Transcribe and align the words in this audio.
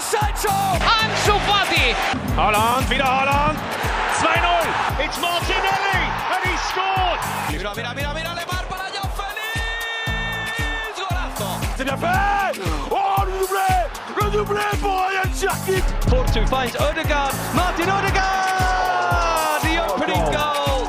Sancho! 0.00 0.54
Ansu 1.00 1.38
Fati! 1.46 1.94
Holland, 2.36 2.88
wieder 2.90 3.04
Holland! 3.06 3.58
2-0! 4.20 5.04
It's 5.04 5.18
Martinelli 5.20 6.02
and 6.34 6.42
he 6.44 6.56
scored! 6.68 7.20
Mira, 7.50 7.72
mira, 7.74 7.94
mira, 7.94 8.14
mira, 8.14 8.34
Lemar 8.34 8.64
para 8.68 8.88
Joao 8.94 9.08
Félix! 9.18 10.98
Golazo! 10.98 11.48
C'est 11.76 11.84
bien 11.84 11.96
fait 11.96 12.60
Oh, 12.90 13.22
le 13.26 13.32
doublé 13.40 13.70
Le 14.16 14.30
doublé 14.30 14.60
pour 14.80 14.90
Ryan 14.92 15.30
Cherkit 15.34 15.84
Porto 16.08 16.46
finds 16.46 16.74
Odegaard. 16.90 17.32
Martin 17.54 17.88
Odegaard! 17.88 19.60
The 19.62 19.78
opening 19.94 20.24
goal! 20.32 20.88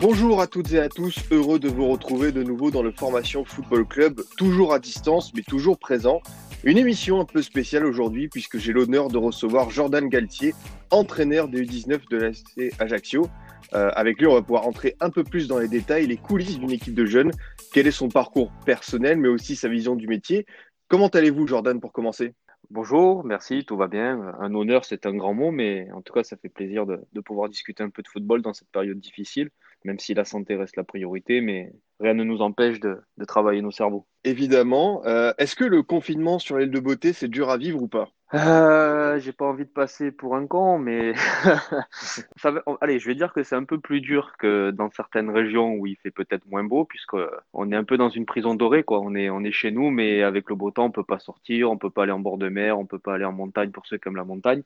Bonjour 0.00 0.40
à 0.40 0.46
toutes 0.46 0.72
et 0.72 0.78
à 0.80 0.88
tous, 0.88 1.16
heureux 1.32 1.58
de 1.58 1.68
vous 1.68 1.88
retrouver 1.88 2.30
de 2.30 2.42
nouveau 2.44 2.70
dans 2.70 2.82
le 2.82 2.92
Formation 2.92 3.44
Football 3.44 3.84
Club, 3.86 4.20
toujours 4.36 4.72
à 4.72 4.78
distance 4.78 5.32
mais 5.34 5.42
toujours 5.42 5.76
présent. 5.78 6.20
Une 6.68 6.76
émission 6.76 7.18
un 7.18 7.24
peu 7.24 7.40
spéciale 7.40 7.86
aujourd'hui 7.86 8.28
puisque 8.28 8.58
j'ai 8.58 8.74
l'honneur 8.74 9.08
de 9.08 9.16
recevoir 9.16 9.70
Jordan 9.70 10.06
Galtier, 10.06 10.52
entraîneur 10.90 11.48
des 11.48 11.64
U19 11.64 12.10
de 12.10 12.16
l'AC 12.18 12.74
Ajaccio. 12.78 13.26
Euh, 13.72 13.90
avec 13.94 14.18
lui, 14.18 14.26
on 14.26 14.34
va 14.34 14.42
pouvoir 14.42 14.66
entrer 14.66 14.94
un 15.00 15.08
peu 15.08 15.24
plus 15.24 15.48
dans 15.48 15.58
les 15.58 15.68
détails, 15.68 16.06
les 16.06 16.18
coulisses 16.18 16.58
d'une 16.58 16.70
équipe 16.70 16.92
de 16.92 17.06
jeunes, 17.06 17.30
quel 17.72 17.86
est 17.86 17.90
son 17.90 18.10
parcours 18.10 18.52
personnel 18.66 19.16
mais 19.16 19.28
aussi 19.28 19.56
sa 19.56 19.70
vision 19.70 19.96
du 19.96 20.08
métier. 20.08 20.44
Comment 20.88 21.08
allez-vous 21.08 21.46
Jordan 21.46 21.80
pour 21.80 21.90
commencer? 21.90 22.34
Bonjour, 22.68 23.24
merci, 23.24 23.64
tout 23.64 23.78
va 23.78 23.88
bien. 23.88 24.34
Un 24.38 24.54
honneur, 24.54 24.84
c'est 24.84 25.06
un 25.06 25.14
grand 25.14 25.32
mot, 25.32 25.50
mais 25.50 25.90
en 25.92 26.02
tout 26.02 26.12
cas, 26.12 26.22
ça 26.22 26.36
fait 26.36 26.50
plaisir 26.50 26.84
de, 26.84 27.00
de, 27.14 27.20
pouvoir 27.22 27.48
discuter 27.48 27.82
un 27.82 27.88
peu 27.88 28.02
de 28.02 28.08
football 28.08 28.42
dans 28.42 28.52
cette 28.52 28.68
période 28.68 29.00
difficile, 29.00 29.48
même 29.84 29.98
si 29.98 30.14
la 30.14 30.24
santé 30.24 30.56
reste 30.56 30.76
la 30.76 30.84
priorité, 30.84 31.40
mais 31.40 31.72
rien 32.00 32.14
ne 32.14 32.24
nous 32.24 32.40
empêche 32.42 32.80
de, 32.80 33.00
de 33.16 33.24
travailler 33.24 33.62
nos 33.62 33.70
cerveaux. 33.70 34.06
Évidemment. 34.24 35.04
Euh, 35.06 35.32
Est-ce 35.38 35.56
que 35.56 35.64
le 35.64 35.82
confinement 35.82 36.38
sur 36.38 36.56
l'île 36.58 36.70
de 36.70 36.80
Beauté, 36.80 37.12
c'est 37.12 37.28
dur 37.28 37.50
à 37.50 37.56
vivre 37.56 37.82
ou 37.82 37.88
pas? 37.88 38.10
Euh, 38.34 39.18
J'ai 39.20 39.32
pas 39.32 39.46
envie 39.46 39.64
de 39.64 39.70
passer 39.70 40.12
pour 40.12 40.36
un 40.36 40.46
con, 40.46 40.78
mais 40.78 41.14
ça 42.36 42.50
va... 42.50 42.62
allez, 42.82 42.98
je 42.98 43.06
vais 43.08 43.14
dire 43.14 43.32
que 43.32 43.42
c'est 43.42 43.56
un 43.56 43.64
peu 43.64 43.80
plus 43.80 44.02
dur 44.02 44.36
que 44.38 44.70
dans 44.70 44.90
certaines 44.90 45.30
régions 45.30 45.72
où 45.74 45.86
il 45.86 45.96
fait 45.96 46.10
peut-être 46.10 46.44
moins 46.46 46.62
beau, 46.62 46.84
puisque 46.84 47.16
on 47.54 47.72
est 47.72 47.76
un 47.76 47.84
peu 47.84 47.96
dans 47.96 48.10
une 48.10 48.26
prison 48.26 48.54
dorée, 48.54 48.82
quoi. 48.84 49.00
On 49.00 49.14
est, 49.14 49.30
on 49.30 49.44
est 49.44 49.52
chez 49.52 49.70
nous, 49.70 49.90
mais 49.90 50.22
avec 50.22 50.50
le 50.50 50.56
beau 50.56 50.70
temps, 50.70 50.84
on 50.86 50.90
peut 50.90 51.04
pas 51.04 51.18
sortir, 51.18 51.70
on 51.70 51.78
peut 51.78 51.90
pas 51.90 52.02
aller 52.02 52.12
en 52.12 52.20
bord 52.20 52.36
de 52.36 52.50
mer, 52.50 52.78
on 52.78 52.84
peut 52.86 52.98
pas 52.98 53.14
aller 53.14 53.24
en 53.24 53.32
montagne 53.32 53.70
pour 53.70 53.86
ceux 53.86 53.96
qui 53.96 54.08
aiment 54.08 54.16
la 54.16 54.24
montagne. 54.24 54.62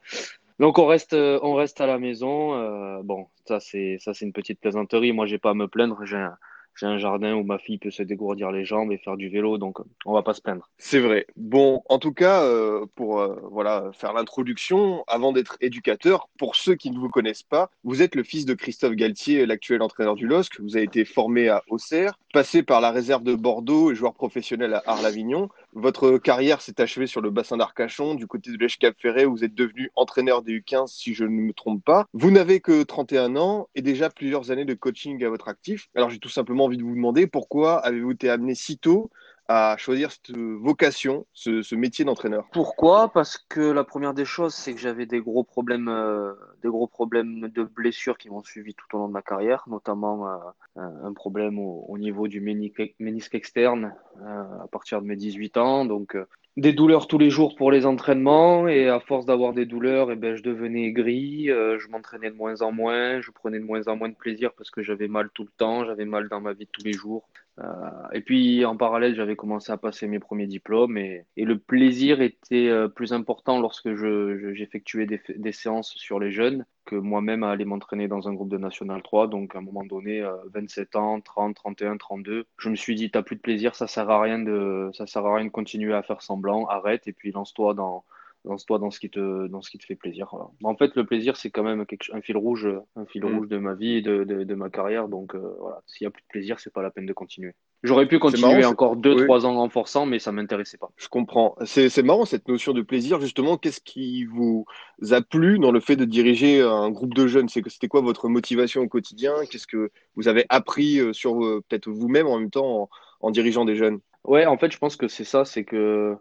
Donc 0.63 0.79
on 0.79 0.87
reste, 0.87 1.13
on 1.15 1.55
reste 1.55 1.81
à 1.81 1.89
la 1.89 1.99
maison. 1.99 2.55
Euh, 2.55 3.01
bon, 3.03 3.27
ça 3.49 3.59
c'est, 3.59 3.97
ça 3.99 4.15
c'est 4.15 4.25
une 4.25 4.33
petite 4.33 4.61
plaisanterie. 4.61 5.11
Moi, 5.11 5.27
j'ai 5.27 5.39
pas 5.39 5.51
à 5.51 5.55
me 5.55 5.67
plaindre. 5.67 6.05
J'ai 6.05 6.87
un, 6.87 6.99
jardin 6.99 7.35
où 7.35 7.43
ma 7.43 7.59
fille 7.59 7.79
peut 7.79 7.91
se 7.91 8.05
dégourdir 8.05 8.53
les 8.53 8.65
jambes 8.65 8.93
et 8.93 8.99
faire 8.99 9.17
du 9.17 9.29
vélo, 9.29 9.59
donc 9.59 9.79
on 10.07 10.13
va 10.13 10.23
pas 10.23 10.35
se 10.35 10.41
plaindre. 10.41 10.71
C'est 10.79 11.01
vrai. 11.01 11.27
Bon, 11.35 11.83
en 11.89 11.99
tout 11.99 12.13
cas, 12.13 12.45
euh, 12.45 12.87
pour 12.95 13.19
euh, 13.19 13.41
voilà 13.51 13.91
faire 13.93 14.13
l'introduction, 14.13 15.03
avant 15.09 15.33
d'être 15.33 15.57
éducateur, 15.61 16.29
pour 16.39 16.55
ceux 16.55 16.77
qui 16.77 16.93
ne 16.93 16.99
vous 16.99 17.09
connaissent 17.09 17.43
pas, 17.43 17.69
vous 17.83 18.01
êtes 18.01 18.15
le 18.15 18.23
fils 18.23 18.47
de 18.47 18.55
Christophe 18.55 18.95
Galtier, 18.95 19.45
l'actuel 19.47 19.83
entraîneur 19.83 20.15
du 20.15 20.29
LOSC. 20.29 20.61
Vous 20.61 20.77
avez 20.77 20.85
été 20.85 21.05
formé 21.05 21.49
à 21.49 21.65
Auxerre, 21.71 22.21
passé 22.33 22.63
par 22.63 22.81
la 22.81 22.93
réserve 22.93 23.25
de 23.25 23.35
Bordeaux 23.35 23.91
et 23.91 23.97
joueur 23.97 24.15
professionnel 24.15 24.75
à 24.75 24.83
Arles-Avignon. 24.87 25.49
Votre 25.75 26.19
carrière 26.19 26.61
s'est 26.61 26.81
achevée 26.83 27.07
sur 27.07 27.23
le 27.23 27.31
bassin 27.31 27.57
d'Arcachon, 27.57 28.15
du 28.15 28.27
côté 28.27 28.51
de 28.51 28.59
l'Èche-Cap-Ferré, 28.59 29.25
où 29.25 29.33
vous 29.33 29.45
êtes 29.45 29.55
devenu 29.55 29.91
entraîneur 29.95 30.43
des 30.43 30.61
U15, 30.61 30.89
si 30.89 31.15
je 31.15 31.25
ne 31.25 31.31
me 31.31 31.53
trompe 31.55 31.83
pas. 31.83 32.07
Vous 32.13 32.31
n'avez 32.31 32.61
que 32.61 32.83
31 32.83 33.37
ans 33.37 33.69
et 33.75 33.81
déjà 33.81 34.11
plusieurs 34.11 34.51
années 34.51 34.67
de 34.67 34.75
coaching 34.75 35.25
à 35.25 35.31
votre 35.31 35.49
actif. 35.49 35.89
Alors 35.95 36.11
j'ai 36.11 36.19
tout 36.19 36.29
simplement 36.29 36.67
envie 36.67 36.77
de 36.77 36.83
vous 36.83 36.95
demander 36.95 37.27
pourquoi 37.27 37.79
avez-vous 37.79 38.11
été 38.11 38.29
amené 38.29 38.55
si 38.55 38.77
tôt 38.77 39.11
à 39.49 39.77
choisir 39.77 40.11
cette 40.11 40.37
vocation, 40.37 41.27
ce, 41.33 41.75
métier 41.75 42.05
d'entraîneur 42.05 42.47
Pourquoi? 42.53 43.09
Parce 43.13 43.37
que 43.37 43.61
la 43.61 43.85
première 43.85 44.15
des 44.15 44.25
choses, 44.25 44.55
c'est 44.55 44.73
que 44.73 44.81
j'avais 44.81 45.07
des 45.07 45.21
gros 45.21 45.45
problèmes, 45.45 45.89
euh, 45.89 46.33
des 46.63 46.69
gros 46.69 46.87
problèmes 46.87 47.49
de 47.49 47.63
blessures 47.65 48.19
qui 48.19 48.31
m'ont 48.31 48.43
suivi 48.43 48.75
tout 48.75 48.87
au 48.97 48.99
long 48.99 49.09
de 49.09 49.13
ma 49.13 49.23
carrière, 49.23 49.65
notamment 49.67 50.27
euh, 50.27 50.39
un 50.77 51.13
problème 51.13 51.59
au, 51.59 51.85
au, 51.89 51.99
niveau 51.99 52.29
du 52.29 52.41
ménisque, 52.41 53.35
externe 53.35 53.95
euh, 54.23 54.63
à 54.63 54.69
partir 54.69 55.03
de 55.03 55.07
mes 55.07 55.17
18 55.17 55.57
ans. 55.57 55.85
Donc 55.85 56.17
des 56.57 56.75
douleurs 56.75 57.07
tous 57.07 57.17
les 57.17 57.31
jours 57.31 57.55
pour 57.57 57.71
les 57.73 57.87
entraînements 57.87 58.69
et 58.69 58.89
à 58.89 59.01
force 59.01 59.25
d'avoir 59.25 59.55
des 59.55 59.65
douleurs, 59.65 60.13
eh 60.13 60.17
ben, 60.17 60.37
je 60.37 60.43
devenais 60.43 60.85
aigri, 60.85 61.51
euh, 61.51 61.79
je 61.79 61.89
m'entraînais 61.89 62.31
de 62.31 62.37
moins 62.37 62.61
en 62.61 62.73
moins, 62.73 63.23
je 63.23 63.31
prenais 63.31 63.59
de 63.59 63.65
moins 63.65 63.89
en 63.89 63.97
moins 63.97 64.11
de 64.11 64.15
plaisir 64.15 64.53
parce 64.53 64.71
que 64.71 64.83
j'avais 64.83 65.09
mal 65.09 65.31
tout 65.33 65.45
le 65.45 65.51
temps, 65.57 65.87
j'avais 65.87 66.05
mal 66.05 66.29
dans 66.29 66.41
ma 66.41 66.53
vie 66.53 66.67
de 66.67 66.71
tous 66.71 66.85
les 66.85 66.93
jours. 66.93 67.27
Euh, 67.59 68.09
et 68.13 68.23
puis 68.23 68.65
en 68.65 68.77
parallèle, 68.77 69.15
j'avais 69.15 69.37
commencé 69.37 69.71
à 69.73 69.77
passer 69.77 70.07
mes 70.09 70.19
premiers 70.19 70.47
diplômes 70.47 70.97
et, 70.97 71.27
le 71.37 71.59
plaisir 71.59 72.23
était 72.23 72.69
euh, 72.69 72.89
plus 72.89 73.13
important 73.13 73.61
lorsque 73.61 73.95
je, 73.95 74.55
j'effectuais 74.55 75.07
des, 75.07 75.21
des, 75.37 75.53
séances 75.53 75.93
sur 75.97 76.19
les 76.19 76.33
jeunes 76.33 76.65
que 76.87 76.97
moi-même 76.97 77.43
à 77.43 77.51
aller 77.51 77.67
m'entraîner 77.67 78.09
dans 78.09 78.27
un 78.27 78.33
groupe 78.33 78.49
de 78.49 78.57
National 78.57 79.03
3. 79.03 79.29
Donc 79.29 79.55
à 79.55 79.59
un 79.59 79.63
moment 79.63 79.85
donné, 79.85 80.27
27 80.55 80.97
ans, 80.97 81.21
30, 81.21 81.55
31, 81.55 81.99
32, 81.99 82.47
je 82.57 82.69
me 82.71 82.75
suis 82.75 82.95
dit, 82.95 83.11
t'as 83.11 83.23
plus 83.23 83.37
de 83.37 83.43
plaisir, 83.43 83.75
ça 83.75 83.87
sert 83.87 84.09
à 84.09 84.21
rien 84.21 84.39
de, 84.39 84.91
ça 84.95 85.07
sert 85.07 85.27
à 85.27 85.37
rien 85.37 85.45
de 85.45 85.51
continuer 85.51 85.95
à 85.95 86.03
faire 86.03 86.23
semblant, 86.23 86.67
arrête 86.67 87.07
et 87.07 87.13
puis 87.13 87.33
lance-toi 87.33 87.75
dans 87.75 88.05
lance-toi 88.45 88.79
dans 88.79 88.91
ce 88.91 88.99
qui 88.99 89.11
te 89.11 89.47
dans 89.47 89.63
ce 89.63 89.71
qui 89.71 89.79
te 89.79 89.85
fait 89.85 89.95
plaisir. 89.95 90.29
Voilà. 90.33 90.47
En 90.65 90.77
fait, 90.77 90.95
le 90.97 91.07
plaisir 91.07 91.37
c'est 91.37 91.51
quand 91.51 91.63
même 91.63 91.87
quelque, 91.87 92.13
un 92.13 92.21
fil 92.21 92.37
rouge, 92.37 92.69
un 92.97 93.07
fil 93.07 93.25
mmh. 93.25 93.37
rouge 93.37 93.49
de 93.49 93.59
ma 93.59 93.75
vie 93.75 93.97
et 93.99 94.03
de, 94.03 94.25
de, 94.25 94.45
de 94.45 94.55
ma 94.55 94.71
carrière. 94.71 95.09
Donc 95.09 95.35
euh, 95.35 95.57
voilà, 95.61 95.81
s'il 95.87 96.05
y 96.05 96.09
a 96.09 96.11
plus 96.11 96.23
de 96.23 96.29
plaisir, 96.29 96.59
c'est 96.61 96.73
pas 96.73 96.83
la 96.83 96.91
peine 96.91 97.07
de 97.07 97.13
continuer. 97.13 97.55
J'aurais 97.85 98.07
pu 98.07 98.19
continuer 98.19 98.61
marrant, 98.61 98.71
encore 98.71 98.97
deux 98.97 99.15
oui. 99.15 99.25
trois 99.25 99.45
ans 99.45 99.57
en 99.57 99.69
forçant, 99.69 100.07
mais 100.07 100.21
ça 100.21 100.31
m'intéressait 100.31 100.79
pas. 100.79 100.91
Je 100.97 101.09
comprends. 101.09 101.57
C'est 101.65 102.03
marrant 102.03 102.25
cette 102.25 102.47
notion 102.47 102.73
de 102.73 102.83
plaisir 102.83 103.21
justement. 103.21 103.57
Qu'est-ce 103.57 103.81
qui 103.81 104.25
vous 104.25 104.67
a 105.11 105.21
plu 105.21 105.59
dans 105.59 105.73
le 105.73 105.81
fait 105.81 105.97
de 105.97 106.05
diriger 106.05 106.63
un 106.63 106.91
groupe 106.91 107.15
de 107.15 107.27
jeunes? 107.27 107.49
C'était 107.49 107.89
quoi 107.89 108.01
votre 108.01 108.29
motivation 108.29 108.83
au 108.83 108.89
quotidien? 108.89 109.35
Qu'est-ce 109.51 109.67
que 109.67 109.91
vous 110.15 110.29
avez 110.29 110.47
appris 110.49 111.01
euh, 111.01 111.13
sur 111.13 111.41
peut-être 111.69 111.89
vous-même 111.89 112.29
en 112.29 112.39
même 112.39 112.51
temps 112.51 112.83
en, 112.83 112.91
en 113.21 113.31
dirigeant 113.33 113.65
des 113.65 113.75
jeunes? 113.75 113.99
Ouais, 114.25 114.47
en 114.47 114.57
fait, 114.57 114.71
je 114.71 114.79
pense 114.79 114.95
que 114.95 115.09
c'est 115.09 115.25
ça, 115.25 115.45
c'est 115.45 115.65
que 115.65 116.15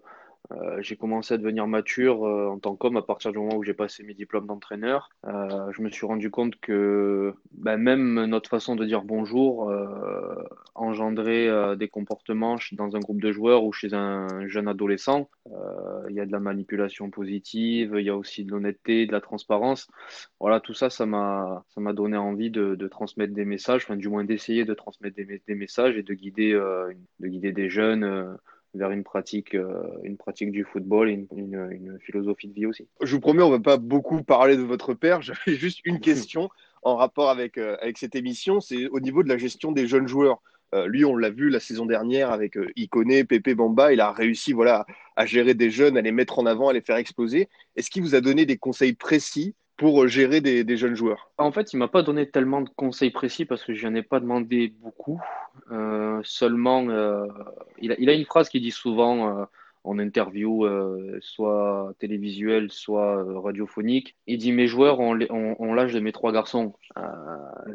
euh, 0.58 0.82
j'ai 0.82 0.96
commencé 0.96 1.34
à 1.34 1.38
devenir 1.38 1.68
mature 1.68 2.26
euh, 2.26 2.48
en 2.48 2.60
tant 2.60 2.76
qu'homme 2.76 2.98
à 2.98 3.02
partir 3.02 3.32
du 3.32 3.38
moment 3.38 3.56
où 3.56 3.64
j'ai 3.64 3.74
passé 3.74 4.04
mes 4.04 4.14
diplômes 4.14 4.48
d'entraîneur. 4.48 5.10
Euh, 5.26 5.72
je 5.72 5.82
me 5.82 5.90
suis 5.90 6.06
rendu 6.06 6.30
compte 6.30 6.60
que 6.60 7.34
bah, 7.52 7.78
même 7.78 8.26
notre 8.26 8.50
façon 8.50 8.76
de 8.76 8.86
dire 8.86 9.04
bonjour 9.04 9.72
engendrait 10.76 11.76
des 11.76 11.88
comportements 11.88 12.58
dans 12.74 12.96
un 12.96 13.00
groupe 13.00 13.22
de 13.22 13.32
joueurs 13.32 13.64
ou 13.64 13.72
chez 13.72 13.94
un 13.94 14.48
jeune 14.48 14.68
adolescent. 14.68 15.30
Il 16.10 16.16
y 16.16 16.20
a 16.20 16.26
de 16.26 16.32
la 16.32 16.40
manipulation 16.40 17.10
positive, 17.10 17.96
il 17.98 18.06
y 18.06 18.10
a 18.10 18.16
aussi 18.16 18.44
de 18.44 18.52
l'honnêteté, 18.52 19.06
de 19.06 19.12
la 19.12 19.22
transparence. 19.22 19.88
Voilà, 20.40 20.60
tout 20.60 20.74
ça, 20.74 20.90
ça 20.90 21.06
m'a 21.06 21.64
donné 21.94 22.18
envie 22.18 22.50
de, 22.50 22.76
de, 22.76 22.88
transmettre 22.88 23.34
des 23.34 23.46
messages, 23.46 23.84
enfin 23.84 23.96
du 23.96 24.10
moins 24.10 24.24
d'essayer 24.24 24.66
de 24.66 24.74
transmettre 24.74 25.16
des, 25.16 25.42
des, 25.46 25.56
messages 25.56 25.98
et 25.98 26.04
de 26.04 26.14
guider 26.14 26.54
de 26.54 27.28
guider 27.28 27.52
des 27.52 27.70
jeunes 27.70 28.38
vers 28.74 28.92
une 28.92 29.04
pratique, 29.04 29.56
euh, 29.56 29.84
une 30.04 30.18
pratique 30.18 30.52
du 30.52 30.64
football 30.64 31.10
et 31.10 31.14
une, 31.14 31.28
une, 31.36 31.72
une, 31.72 32.00
philosophie 32.00 32.48
de 32.48 32.54
vie 32.54 32.66
aussi. 32.66 32.88
Je 33.02 33.14
vous 33.14 33.20
promets, 33.20 33.44
on 33.44 33.50
ne 33.50 33.56
va 33.56 33.60
pas 33.60 33.78
beaucoup 33.78 34.24
parler 34.24 34.56
de 34.56 34.62
votre 34.62 34.94
père. 34.94 35.22
J'avais 35.22 35.56
juste 35.56 35.80
une 35.84 36.00
question 36.02 36.50
en 36.84 36.96
rapport 36.96 37.30
avec, 37.30 37.58
euh, 37.58 37.78
avec 37.82 37.98
cette 37.98 38.16
émission. 38.16 38.60
C'est 38.60 38.88
au 38.88 39.00
niveau 39.00 39.24
de 39.24 39.30
la 39.30 39.38
gestion 39.38 39.72
des 39.72 39.88
jeunes 39.88 40.08
joueurs. 40.08 40.42
Euh, 40.74 40.88
lui, 40.88 41.04
on 41.04 41.18
l'a 41.18 41.30
vu 41.30 41.50
la 41.50 41.60
saison 41.60 41.86
dernière 41.86 42.32
avec 42.32 42.58
Iconé, 42.78 43.26
Pepe 43.26 43.56
Bamba. 43.56 43.92
Il 43.92 44.00
a 44.00 44.12
réussi 44.12 44.54
voilà, 44.54 44.86
à 45.18 45.26
gérer 45.26 45.54
des 45.54 45.70
jeunes, 45.70 45.98
à 45.98 46.02
les 46.02 46.14
mettre 46.14 46.40
en 46.40 46.46
avant, 46.46 46.70
à 46.70 46.74
les 46.74 46.82
faire 46.82 46.96
exploser. 46.96 47.50
Est-ce 47.76 47.92
qu'il 47.92 48.04
vous 48.04 48.16
a 48.16 48.22
donné 48.22 48.46
des 48.46 48.58
conseils 48.58 48.94
précis 48.94 49.54
pour 49.82 50.08
gérer 50.08 50.42
des, 50.42 50.78
jeunes 50.78 50.94
joueurs 50.94 51.32
En 51.40 51.52
fait, 51.52 51.74
il 51.74 51.78
m'a 51.78 51.88
pas 51.88 52.04
donné 52.04 52.30
tellement 52.30 52.62
de 52.62 52.70
conseils 52.70 53.10
précis 53.10 53.46
parce 53.46 53.64
que 53.64 53.74
je 53.74 53.88
n'en 53.88 53.96
ai 53.96 54.04
pas 54.04 54.20
demandé 54.20 54.76
beaucoup. 54.80 55.20
Euh, 55.72 56.22
seulement, 56.24 56.88
euh, 56.88 57.26
il, 57.80 57.92
a, 57.92 58.14
une 58.14 58.26
phrase 58.26 58.48
qui 58.48 58.62
dit 58.62 58.70
souvent 58.70 59.40
euh, 59.40 59.46
en 59.84 59.98
interview, 59.98 60.66
euh, 60.66 61.18
soit 61.22 61.96
télévisuelle, 61.98 62.70
soit 62.70 63.26
radiophonique. 63.42 64.16
Il 64.28 64.38
dit 64.38 64.52
Mes 64.52 64.68
joueurs 64.68 65.00
ont, 65.00 65.16
l'âge 65.16 65.94
de 65.94 66.00
mes 66.00 66.12
trois 66.12 66.32
garçons. 66.32 66.76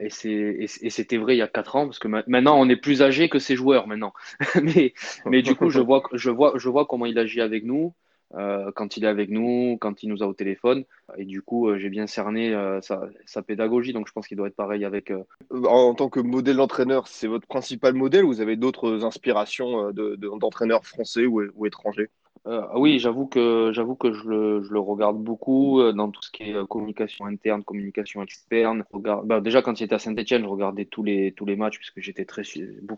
et 0.00 0.09
c'était 0.09 1.17
vrai 1.17 1.35
il 1.35 1.38
y 1.38 1.43
a 1.43 1.49
quatre 1.49 1.75
ans 1.75 1.87
parce 1.87 1.99
que 1.99 2.06
maintenant 2.06 2.56
on 2.56 2.69
est 2.69 2.76
plus 2.76 3.02
âgé 3.02 3.29
que 3.29 3.41
ces 3.41 3.56
joueurs 3.56 3.88
maintenant. 3.88 4.12
mais, 4.62 5.43
du 5.43 5.56
coup, 5.56 5.70
je 5.70 5.81
vois 5.81 6.87
comment 6.87 7.06
il 7.06 7.19
agit 7.19 7.41
avec 7.41 7.64
nous 7.64 7.94
euh, 8.34 8.73
quand 8.75 8.96
il 8.96 9.05
est 9.05 9.08
avec 9.08 9.31
nous, 9.31 9.78
quand 9.81 10.02
il 10.02 10.08
nous 10.08 10.23
a 10.23 10.26
au 10.26 10.34
téléphone. 10.34 10.84
Et 11.17 11.25
du 11.25 11.43
coup, 11.43 11.69
euh, 11.69 11.78
j'ai 11.78 11.88
bien 11.88 12.06
cerné 12.06 12.52
euh, 12.55 12.81
sa, 12.81 13.43
pédagogie, 13.43 13.93
donc 13.93 14.08
je 14.08 14.12
pense 14.12 14.26
qu'il 14.26 14.37
doit 14.37 14.49
être 14.49 14.56
pareil 14.56 14.84
avec. 14.84 15.12
En 15.50 15.94
tant 15.94 16.08
que 16.08 16.20
modèle 16.20 16.56
d'entraîneur, 16.56 17.06
c'est 17.06 17.28
votre 17.28 17.46
principal 17.46 17.94
modèle 17.94 18.25
ou 18.25 18.28
vous 18.28 18.40
avez 18.40 18.56
d'autres 18.56 19.05
inspirations 19.05 19.93
d'entraîneurs 19.93 20.81
de, 20.81 20.84
de, 20.84 20.88
français 20.88 21.26
ou 21.26 21.67
étrangers? 21.67 22.11
Euh, 22.47 22.63
oui, 22.75 23.01
j'avoue 23.01 23.27
que 23.27 23.73
j'avoue 23.73 23.97
que 23.97 24.13
je 24.13 24.29
le, 24.29 24.63
je 24.63 24.73
le 24.73 24.79
regarde 24.79 25.19
beaucoup 25.19 25.81
euh, 25.81 25.93
dans 25.93 26.11
tout 26.11 26.23
ce 26.23 26.31
qui 26.31 26.45
est 26.45 26.55
euh, 26.55 26.65
communication 26.65 27.27
interne, 27.27 27.65
communication 27.65 28.23
externe. 28.23 28.85
Bah, 28.93 29.41
déjà 29.41 29.63
quand 29.63 29.81
il 29.81 29.85
était 29.85 29.97
à 29.97 29.99
Saint-Etienne, 29.99 30.43
je 30.43 30.49
regardais 30.49 30.85
tous 30.85 31.03
les 31.03 31.33
tous 31.33 31.45
les 31.45 31.57
matchs 31.57 31.79
puisque 31.79 32.01
j'étais 32.01 32.25
très 32.25 32.43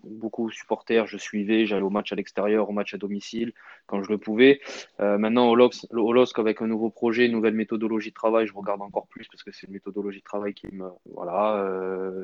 beaucoup, 0.05 0.50
supporter. 0.50 1.06
Je 1.06 1.17
suivais, 1.17 1.65
j'allais 1.65 1.83
au 1.83 1.89
match 1.89 2.12
à 2.12 2.17
l'extérieur, 2.17 2.69
au 2.69 2.73
match 2.73 2.93
à 2.93 2.99
domicile 2.99 3.55
quand 3.87 4.03
je 4.03 4.11
le 4.11 4.19
pouvais. 4.19 4.61
Maintenant 4.99 5.49
au 5.49 5.55
LOSC, 5.55 6.39
avec 6.39 6.61
un 6.61 6.67
nouveau 6.67 6.91
projet, 6.91 7.27
une 7.27 7.33
nouvelle 7.33 7.55
méthodologie 7.55 8.11
de 8.11 8.15
travail, 8.15 8.47
je 8.47 8.53
regarde 8.53 8.83
encore 8.83 9.06
plus 9.06 9.27
parce 9.29 9.43
que 9.43 9.50
c'est 9.53 9.67
une 9.67 9.73
méthodologie 9.73 10.19
de 10.19 10.25
travail 10.25 10.53
qui 10.53 10.67
me 10.73 10.89
voilà. 11.15 11.65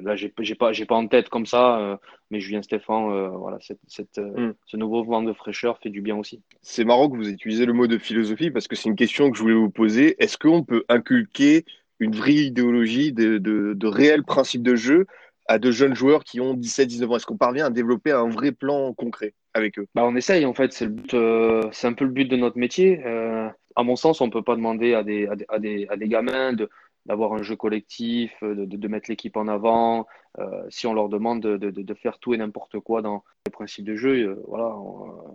Là 0.03 0.15
j'ai 0.15 0.29
pas 0.29 0.73
j'ai 0.73 0.85
pas 0.85 0.97
en 0.97 1.06
tête 1.09 1.31
comme 1.31 1.47
ça, 1.47 1.99
mais 2.31 2.41
Julien 2.41 2.62
Stéphan, 2.62 3.31
voilà 3.38 3.59
cette, 3.61 3.81
cette 3.87 4.19
mm. 4.19 4.55
ce 4.67 4.76
nouveau 4.76 5.05
vent 5.05 5.23
de 5.23 5.32
fraîcheur 5.32 5.79
fait 5.79 5.91
du 5.91 6.00
bien 6.00 6.17
aussi. 6.17 6.43
C'est 6.62 6.85
marrant 6.85 7.09
vous 7.17 7.29
utilisez 7.29 7.67
le 7.67 7.73
mot 7.73 7.87
de 7.87 7.99
philosophie 7.99 8.50
parce 8.50 8.69
que 8.69 8.76
c'est 8.76 8.88
une 8.88 8.97
question 8.97 9.31
que 9.31 9.37
je 9.37 9.43
voulais 9.43 9.55
vous 9.55 9.71
poser. 9.71 10.17
Est-ce 10.23 10.38
qu'on 10.38 10.62
peut 10.62 10.85
inculquer 10.88 11.65
une 12.00 12.15
vraie 12.15 12.35
idéologie 12.35 13.12
de, 13.12 13.38
de, 13.38 13.75
de 13.75 13.87
réels 13.87 14.25
principes 14.25 14.62
de 14.62 14.75
jeu 14.75 15.06
à 15.47 15.59
de 15.59 15.71
jeunes 15.71 15.94
joueurs 15.94 16.25
qui 16.25 16.41
ont 16.41 16.55
17-19 16.55 17.06
ans? 17.06 17.17
Est-ce 17.17 17.26
qu'on 17.26 17.37
parvient 17.37 17.67
à 17.67 17.71
développer 17.71 18.11
un 18.11 18.29
vrai 18.29 18.53
plan 18.53 18.93
concret 18.93 19.35
avec 19.53 19.79
eux? 19.79 19.87
Bah, 19.94 20.05
On 20.05 20.17
essaye 20.17 20.44
en 20.44 20.55
fait, 20.55 20.73
c'est 20.73 20.88
euh, 21.15 21.71
un 21.82 21.93
peu 21.93 22.05
le 22.05 22.11
but 22.11 22.26
de 22.26 22.37
notre 22.37 22.59
métier. 22.59 23.05
Euh, 23.05 23.49
à 23.76 23.82
mon 23.82 23.97
sens, 23.97 24.21
on 24.21 24.26
ne 24.26 24.32
peut 24.32 24.43
pas 24.43 24.56
demander 24.56 24.94
à 24.94 25.03
des, 25.03 25.26
à 25.49 25.59
des, 25.59 25.87
à 25.88 25.97
des 25.97 26.09
gamins 26.09 26.53
de, 26.53 26.69
d'avoir 27.06 27.32
un 27.34 27.42
jeu 27.42 27.56
collectif, 27.56 28.32
euh, 28.42 28.54
de, 28.54 28.76
de 28.76 28.88
mettre 28.88 29.10
l'équipe 29.10 29.36
en 29.36 29.48
avant. 29.48 30.06
Euh, 30.38 30.64
si 30.68 30.86
on 30.86 30.94
leur 30.94 31.08
demande 31.08 31.40
de, 31.40 31.56
de, 31.56 31.70
de 31.70 31.94
faire 31.94 32.18
tout 32.18 32.34
et 32.34 32.36
n'importe 32.36 32.80
quoi 32.80 33.02
dans 33.02 33.22
les 33.46 33.52
principes 33.52 33.84
de 33.84 33.94
jeu, 33.94 34.26
euh, 34.26 34.42
voilà, 34.48 34.74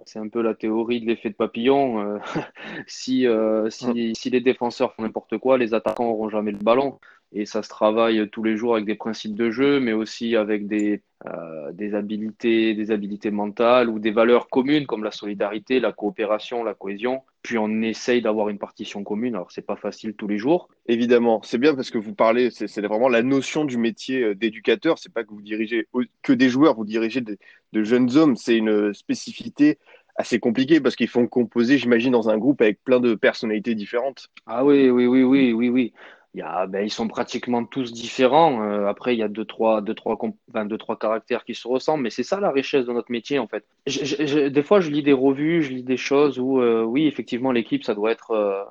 c'est 0.05 0.19
un 0.19 0.27
peu 0.27 0.41
la 0.41 0.55
théorie 0.55 0.99
de 0.99 1.05
l'effet 1.05 1.29
de 1.29 1.35
papillon. 1.35 2.01
Euh, 2.01 2.19
si, 2.87 3.25
si, 3.69 4.15
si, 4.15 4.29
les 4.29 4.41
défenseurs 4.41 4.93
font 4.93 5.03
n'importe 5.03 5.37
quoi, 5.37 5.57
les 5.57 5.73
attaquants 5.73 6.05
n'auront 6.05 6.29
jamais 6.29 6.51
le 6.51 6.57
ballon. 6.57 6.99
Et 7.31 7.45
ça 7.45 7.61
se 7.61 7.69
travaille 7.69 8.27
tous 8.29 8.43
les 8.43 8.57
jours 8.57 8.73
avec 8.73 8.85
des 8.85 8.95
principes 8.95 9.35
de 9.35 9.51
jeu, 9.51 9.79
mais 9.79 9.93
aussi 9.93 10.35
avec 10.35 10.67
des, 10.67 11.03
euh, 11.27 11.71
des 11.73 11.93
habilités, 11.93 12.73
des 12.73 12.89
habilités 12.89 13.29
mentales 13.29 13.87
ou 13.87 13.99
des 13.99 14.09
valeurs 14.09 14.49
communes 14.49 14.87
comme 14.87 15.03
la 15.03 15.11
solidarité, 15.11 15.79
la 15.79 15.91
coopération, 15.91 16.63
la 16.63 16.73
cohésion. 16.73 17.21
Puis 17.43 17.59
on 17.59 17.81
essaye 17.83 18.21
d'avoir 18.23 18.49
une 18.49 18.57
partition 18.57 19.03
commune. 19.03 19.35
Alors 19.35 19.51
c'est 19.51 19.65
pas 19.65 19.75
facile 19.75 20.13
tous 20.15 20.27
les 20.27 20.39
jours. 20.39 20.69
Évidemment, 20.87 21.41
c'est 21.43 21.59
bien 21.59 21.75
parce 21.75 21.91
que 21.91 21.99
vous 21.99 22.15
parlez, 22.15 22.49
c'est 22.49 22.81
vraiment 22.81 23.09
la 23.09 23.21
notion 23.21 23.63
du 23.63 23.77
métier 23.77 24.23
euh, 24.23 24.35
d'éducateur. 24.35 24.97
C'est 24.97 25.13
pas 25.13 25.23
que 25.23 25.29
vous 25.29 25.41
dirigez 25.41 25.87
que 26.23 26.33
des 26.33 26.49
joueurs, 26.49 26.75
vous 26.75 26.85
dirigez 26.85 27.21
de, 27.21 27.37
de 27.73 27.83
jeunes 27.83 28.17
hommes. 28.17 28.35
C'est 28.37 28.57
une 28.57 28.93
spécificité 28.95 29.77
assez 30.15 30.39
compliquée 30.39 30.81
parce 30.81 30.95
qu'ils 30.95 31.07
font 31.07 31.27
composer, 31.27 31.77
j'imagine, 31.77 32.11
dans 32.11 32.29
un 32.29 32.37
groupe 32.37 32.61
avec 32.61 32.83
plein 32.83 32.99
de 32.99 33.13
personnalités 33.13 33.75
différentes. 33.75 34.27
Ah 34.47 34.65
oui, 34.65 34.89
oui, 34.89 35.05
oui, 35.05 35.23
oui, 35.23 35.53
oui, 35.53 35.69
oui 35.69 35.93
ben, 36.67 36.83
ils 36.83 36.91
sont 36.91 37.07
pratiquement 37.07 37.65
tous 37.65 37.91
différents. 37.93 38.63
Euh, 38.63 38.87
après, 38.87 39.15
il 39.15 39.19
y 39.19 39.23
a 39.23 39.27
deux 39.27 39.45
trois, 39.45 39.81
deux, 39.81 39.93
trois, 39.93 40.17
deux, 40.65 40.77
trois 40.77 40.97
caractères 40.97 41.45
qui 41.45 41.55
se 41.55 41.67
ressemblent, 41.67 42.03
mais 42.03 42.09
c'est 42.09 42.23
ça 42.23 42.39
la 42.39 42.51
richesse 42.51 42.85
de 42.85 42.93
notre 42.93 43.11
métier, 43.11 43.39
en 43.39 43.47
fait. 43.47 43.65
des 43.85 44.63
fois, 44.63 44.79
je 44.79 44.89
lis 44.89 45.03
des 45.03 45.13
revues, 45.13 45.63
je 45.63 45.71
lis 45.71 45.83
des 45.83 45.97
choses 45.97 46.39
où, 46.39 46.61
euh, 46.61 46.83
oui, 46.83 47.07
effectivement, 47.07 47.51
l'équipe, 47.51 47.83
ça 47.83 47.95
doit 47.95 48.11
être, 48.11 48.31
euh, 48.31 48.63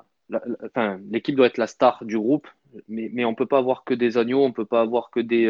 enfin, 0.65 0.99
l'équipe 1.11 1.35
doit 1.35 1.47
être 1.47 1.57
la 1.57 1.67
star 1.67 2.03
du 2.05 2.17
groupe, 2.17 2.47
mais, 2.87 3.09
mais 3.13 3.25
on 3.25 3.35
peut 3.35 3.45
pas 3.45 3.57
avoir 3.57 3.83
que 3.83 3.93
des 3.93 4.17
agneaux, 4.17 4.43
on 4.43 4.51
peut 4.51 4.65
pas 4.65 4.81
avoir 4.81 5.09
que 5.09 5.19
des, 5.19 5.47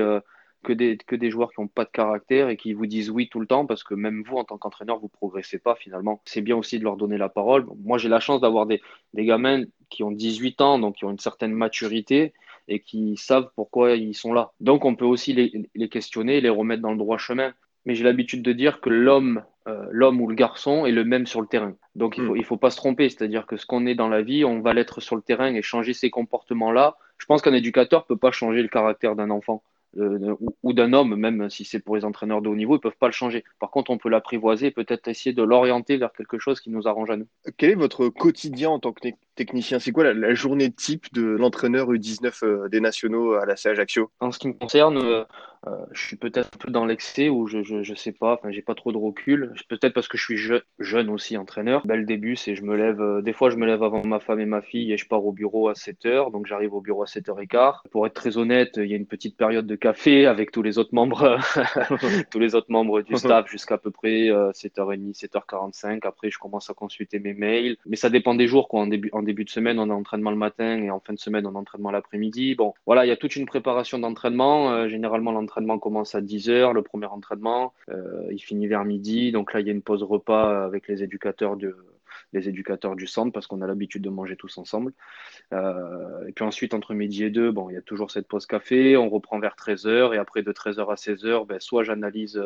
que 0.64 0.74
des, 0.74 0.98
que 0.98 1.16
des 1.16 1.30
joueurs 1.30 1.52
qui 1.52 1.62
n'ont 1.62 1.68
pas 1.68 1.86
de 1.86 1.90
caractère 1.90 2.50
et 2.50 2.58
qui 2.58 2.74
vous 2.74 2.86
disent 2.86 3.10
oui 3.10 3.30
tout 3.30 3.40
le 3.40 3.48
temps 3.48 3.66
parce 3.66 3.84
que 3.84 3.94
même 3.94 4.24
vous, 4.24 4.38
en 4.38 4.44
tant 4.44 4.58
qu'entraîneur, 4.58 5.00
vous 5.00 5.08
progressez 5.08 5.60
pas 5.60 5.76
finalement. 5.76 6.22
C'est 6.26 6.42
bien 6.42 6.58
aussi 6.58 6.80
de 6.80 6.84
leur 6.84 6.98
donner 6.98 7.18
la 7.18 7.30
parole. 7.30 7.66
Moi, 7.84 7.98
j'ai 7.98 8.10
la 8.10 8.20
chance 8.20 8.42
d'avoir 8.42 8.66
des, 8.66 8.82
des 9.14 9.26
gamins 9.26 9.64
qui 9.90 10.04
ont 10.04 10.12
18 10.12 10.62
ans, 10.62 10.80
donc 10.80 10.98
qui 10.98 11.06
ont 11.06 11.12
une 11.12 11.20
certaine 11.20 11.54
maturité 11.54 12.34
et 12.68 12.80
qui 12.80 13.18
savent 13.18 13.50
pourquoi 13.56 13.94
ils 13.96 14.14
sont 14.14 14.34
là. 14.34 14.52
Donc, 14.60 14.86
on 14.86 14.96
peut 14.96 15.06
aussi 15.06 15.34
les, 15.34 15.70
les 15.74 15.90
questionner, 15.90 16.42
les 16.42 16.50
remettre 16.50 16.82
dans 16.82 16.92
le 16.92 16.98
droit 16.98 17.18
chemin. 17.18 17.54
Mais 17.86 17.96
j'ai 17.96 18.04
l'habitude 18.04 18.44
de 18.44 18.52
dire 18.52 18.82
que 18.82 18.90
l'homme, 18.90 19.44
euh, 19.68 19.86
l'homme 19.90 20.22
ou 20.22 20.28
le 20.28 20.36
garçon 20.36 20.86
est 20.86 20.92
le 20.92 21.06
même 21.06 21.26
sur 21.26 21.42
le 21.42 21.48
terrain. 21.48 21.74
Donc, 21.96 22.18
il 22.18 22.26
faut, 22.26 22.34
hmm. 22.34 22.38
il 22.38 22.46
faut 22.46 22.58
pas 22.58 22.70
se 22.70 22.78
tromper. 22.78 23.10
C'est-à-dire 23.10 23.48
que 23.48 23.58
ce 23.58 23.66
qu'on 23.66 23.86
est 23.86 23.96
dans 23.96 24.10
la 24.10 24.22
vie, 24.22 24.46
on 24.46 24.60
va 24.60 24.74
l'être 24.74 25.00
sur 25.00 25.16
le 25.16 25.22
terrain 25.22 25.54
et 25.54 25.62
changer 25.62 25.94
ces 25.94 26.10
comportements-là. 26.10 26.98
Je 27.18 27.26
pense 27.26 27.42
qu'un 27.42 27.54
éducateur 27.54 28.06
peut 28.06 28.18
pas 28.18 28.32
changer 28.32 28.62
le 28.62 28.68
caractère 28.68 29.16
d'un 29.16 29.30
enfant. 29.30 29.64
Euh, 29.98 30.36
ou, 30.62 30.74
d'un 30.74 30.94
homme, 30.94 31.16
même 31.16 31.50
si 31.50 31.66
c'est 31.66 31.80
pour 31.80 31.96
les 31.96 32.06
entraîneurs 32.06 32.42
de 32.42 32.50
haut 32.50 32.56
niveau, 32.56 32.76
ils 32.76 32.80
peuvent 32.80 32.98
pas 33.00 33.08
le 33.08 33.14
changer. 33.14 33.44
Par 33.60 33.72
contre, 33.72 33.90
on 33.90 33.98
peut 33.98 34.10
l'apprivoiser, 34.10 34.70
peut-être 34.70 35.08
essayer 35.08 35.34
de 35.34 35.42
l'orienter 35.42 35.98
vers 35.98 36.14
quelque 36.14 36.38
chose 36.38 36.62
qui 36.62 36.70
nous 36.70 36.88
arrange 36.88 37.10
à 37.10 37.18
nous. 37.18 37.28
Quel 37.58 37.72
est 37.72 37.76
votre 37.76 38.10
quotidien 38.10 38.70
en 38.70 38.80
tant 38.80 38.94
que 38.94 39.10
technicien? 39.36 39.80
C'est 39.80 39.92
quoi 39.92 40.14
la, 40.14 40.34
journée 40.36 40.72
type 40.72 41.12
de 41.14 41.24
l'entraîneur 41.24 41.92
U19 41.92 42.46
euh, 42.46 42.70
des 42.70 42.82
nationaux 42.82 43.34
à 43.34 43.46
la 43.46 43.56
CA 43.56 43.72
Ajaccio 43.72 44.12
En 44.20 44.32
ce 44.32 44.38
qui 44.38 44.48
me 44.48 44.54
concerne, 44.54 45.26
euh, 45.68 45.72
je 45.92 46.06
suis 46.06 46.16
peut-être 46.16 46.50
un 46.56 46.58
peu 46.58 46.72
dans 46.72 46.86
l'excès 46.86 47.30
ou 47.30 47.48
je, 47.48 47.64
je, 47.64 47.84
je, 47.84 47.94
sais 47.94 48.12
pas, 48.12 48.34
enfin 48.34 48.52
j'ai 48.52 48.62
pas 48.62 48.76
trop 48.76 48.92
de 48.92 48.98
recul. 48.98 49.54
Peut-être 49.68 49.94
parce 49.94 50.08
que 50.08 50.18
je 50.18 50.24
suis 50.24 50.38
jeune 50.80 51.10
aussi 51.10 51.38
entraîneur. 51.38 51.86
Ben, 51.86 51.96
le 51.96 52.06
début, 52.06 52.36
c'est 52.36 52.56
je 52.56 52.64
me 52.64 52.76
lève, 52.76 53.22
des 53.22 53.34
fois 53.34 53.50
je 53.50 53.58
me 53.58 53.66
lève 53.66 53.84
avant 53.84 54.06
ma 54.06 54.20
femme 54.20 54.40
et 54.40 54.46
ma 54.46 54.62
fille 54.62 54.92
et 54.92 54.98
je 54.98 55.08
pars 55.08 55.26
au 55.26 55.32
bureau 55.32 55.70
à 55.70 55.76
7 55.76 56.06
h 56.06 56.30
donc 56.32 56.46
j'arrive 56.46 56.74
au 56.74 56.82
bureau 56.82 57.04
à 57.04 57.06
7h15. 57.06 57.90
Pour 57.92 58.06
être 58.06 58.14
très 58.14 58.38
honnête, 58.38 58.74
il 58.78 58.86
y 58.86 58.94
a 58.94 58.98
une 58.98 59.06
petite 59.06 59.38
période 59.38 59.68
de 59.68 59.76
café 59.76 60.26
avec 60.26 60.52
tous 60.52 60.62
les 60.62 60.78
autres 60.78 60.94
membres, 60.94 61.40
tous 62.32 62.40
les 62.40 62.56
autres 62.56 62.72
membres 62.72 63.02
du 63.02 63.16
staff 63.16 63.50
jusqu'à 63.50 63.78
peu 63.78 63.92
près 63.92 64.30
7h30, 64.30 65.10
euh, 65.10 65.12
7h45. 65.12 66.00
Après, 66.06 66.30
je 66.30 66.38
commence 66.38 66.70
à 66.70 66.74
consulter 66.74 67.20
mes 67.20 67.34
mails. 67.34 67.78
Mais 67.86 67.96
ça 67.96 68.10
dépend 68.10 68.36
des 68.36 68.48
jours, 68.48 68.68
quoi. 68.68 68.82
En 68.82 68.88
début, 68.88 69.10
en 69.14 69.24
début 69.24 69.44
de 69.44 69.50
semaine, 69.50 69.80
on 69.80 69.90
a 69.90 69.94
entraînement 69.94 70.32
le 70.32 70.38
matin 70.38 70.82
et 70.82 70.90
en 70.90 71.00
fin 71.00 71.14
de 71.14 71.20
semaine, 71.20 71.46
on 71.46 71.56
a 71.56 71.60
entraînement 71.60 71.92
l'après-midi. 71.92 72.56
Bon, 72.56 72.74
voilà, 72.86 73.06
il 73.06 73.10
y 73.10 73.12
a 73.12 73.18
toute 73.18 73.36
une 73.36 73.46
préparation 73.46 74.00
d'entraînement. 74.00 74.72
Euh, 74.72 74.88
généralement, 74.88 75.32
commence 75.80 76.16
à 76.16 76.22
10h, 76.22 76.74
le 76.74 76.82
premier 76.82 77.08
entraînement. 77.08 77.74
Euh, 77.90 78.28
il 78.32 78.40
finit 78.40 78.68
vers 78.68 78.86
midi. 78.86 79.32
Donc 79.32 79.54
là, 79.54 79.60
il 79.60 79.68
y 79.68 79.70
a 79.70 79.74
une 79.74 79.82
pause 79.82 80.04
repas 80.04 80.66
avec 80.66 80.88
les 80.88 81.04
éducateurs 81.04 81.56
du 81.58 83.08
centre 83.08 83.32
parce 83.32 83.48
qu'on 83.48 83.62
a 83.62 83.68
l'habitude 83.68 84.02
de 84.02 84.10
manger 84.10 84.36
tous 84.36 84.58
ensemble. 84.58 84.94
Euh, 85.54 86.28
et 86.28 86.32
puis 86.32 86.46
ensuite, 86.46 86.74
entre 86.74 86.94
midi 86.94 87.24
et 87.24 87.30
deux, 87.30 87.52
bon, 87.52 87.70
il 87.70 87.74
y 87.74 87.78
a 87.78 87.82
toujours 87.82 88.12
cette 88.12 88.28
pause 88.28 88.46
café, 88.46 88.98
on 88.98 89.10
reprend 89.10 89.40
vers 89.40 89.56
13h 89.56 90.14
et 90.14 90.18
après 90.18 90.44
de 90.44 90.52
13h 90.52 90.92
à 90.92 90.96
16h, 90.96 91.46
ben, 91.48 91.60
soit 91.60 91.84
j'analyse 91.84 92.42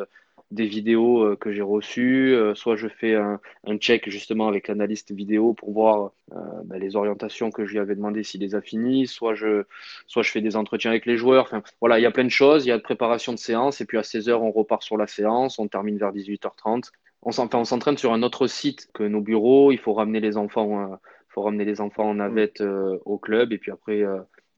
des 0.53 0.67
vidéos 0.67 1.23
euh, 1.23 1.35
que 1.35 1.51
j'ai 1.51 1.61
reçues, 1.61 2.33
euh, 2.35 2.53
soit 2.53 2.75
je 2.75 2.88
fais 2.88 3.15
un, 3.15 3.39
check 3.79 4.09
justement 4.09 4.47
avec 4.47 4.67
l'analyste 4.67 5.11
vidéo 5.11 5.53
pour 5.53 5.71
voir 5.71 6.11
euh, 6.31 6.38
ben, 6.65 6.79
les 6.79 6.95
orientations 6.95 7.50
que 7.50 7.65
je 7.65 7.71
lui 7.71 7.79
avais 7.79 7.95
demandé 7.95 8.23
s'il 8.23 8.41
les 8.41 8.53
a 8.53 8.61
finies, 8.61 9.07
soit 9.07 9.33
je, 9.33 9.63
soit 10.05 10.21
je 10.21 10.29
fais 10.29 10.41
des 10.41 10.55
entretiens 10.55 10.91
avec 10.91 11.05
les 11.05 11.17
joueurs. 11.17 11.45
Enfin, 11.45 11.63
voilà, 11.79 11.97
il 12.00 12.03
y 12.03 12.05
a 12.05 12.11
plein 12.11 12.23
de 12.23 12.29
choses, 12.29 12.65
il 12.65 12.69
y 12.69 12.71
a 12.71 12.77
de 12.77 12.83
préparation 12.83 13.33
de 13.33 13.39
séance. 13.39 13.81
Et 13.81 13.85
puis 13.85 13.97
à 13.97 14.01
16h, 14.01 14.33
on 14.33 14.51
repart 14.51 14.83
sur 14.83 14.95
la 14.95 15.07
séance, 15.07 15.57
on 15.57 15.67
termine 15.67 15.97
vers 15.97 16.13
18h30 16.13 16.91
on 17.25 17.31
s'entraîne 17.31 17.97
sur 17.97 18.11
un 18.11 18.21
autre 18.21 18.47
site 18.47 18.89
que 18.94 19.03
nos 19.03 19.21
bureaux. 19.21 19.72
Il 19.72 19.79
faut 19.79 19.93
ramener 19.93 20.19
les 20.19 20.36
enfants, 20.36 21.00
faut 21.29 21.41
ramener 21.41 21.63
les 21.63 21.79
enfants 21.79 22.10
en 22.10 22.15
navette 22.15 22.62
au 23.05 23.17
club. 23.17 23.53
Et 23.53 23.57
puis 23.57 23.72
après 23.72 24.03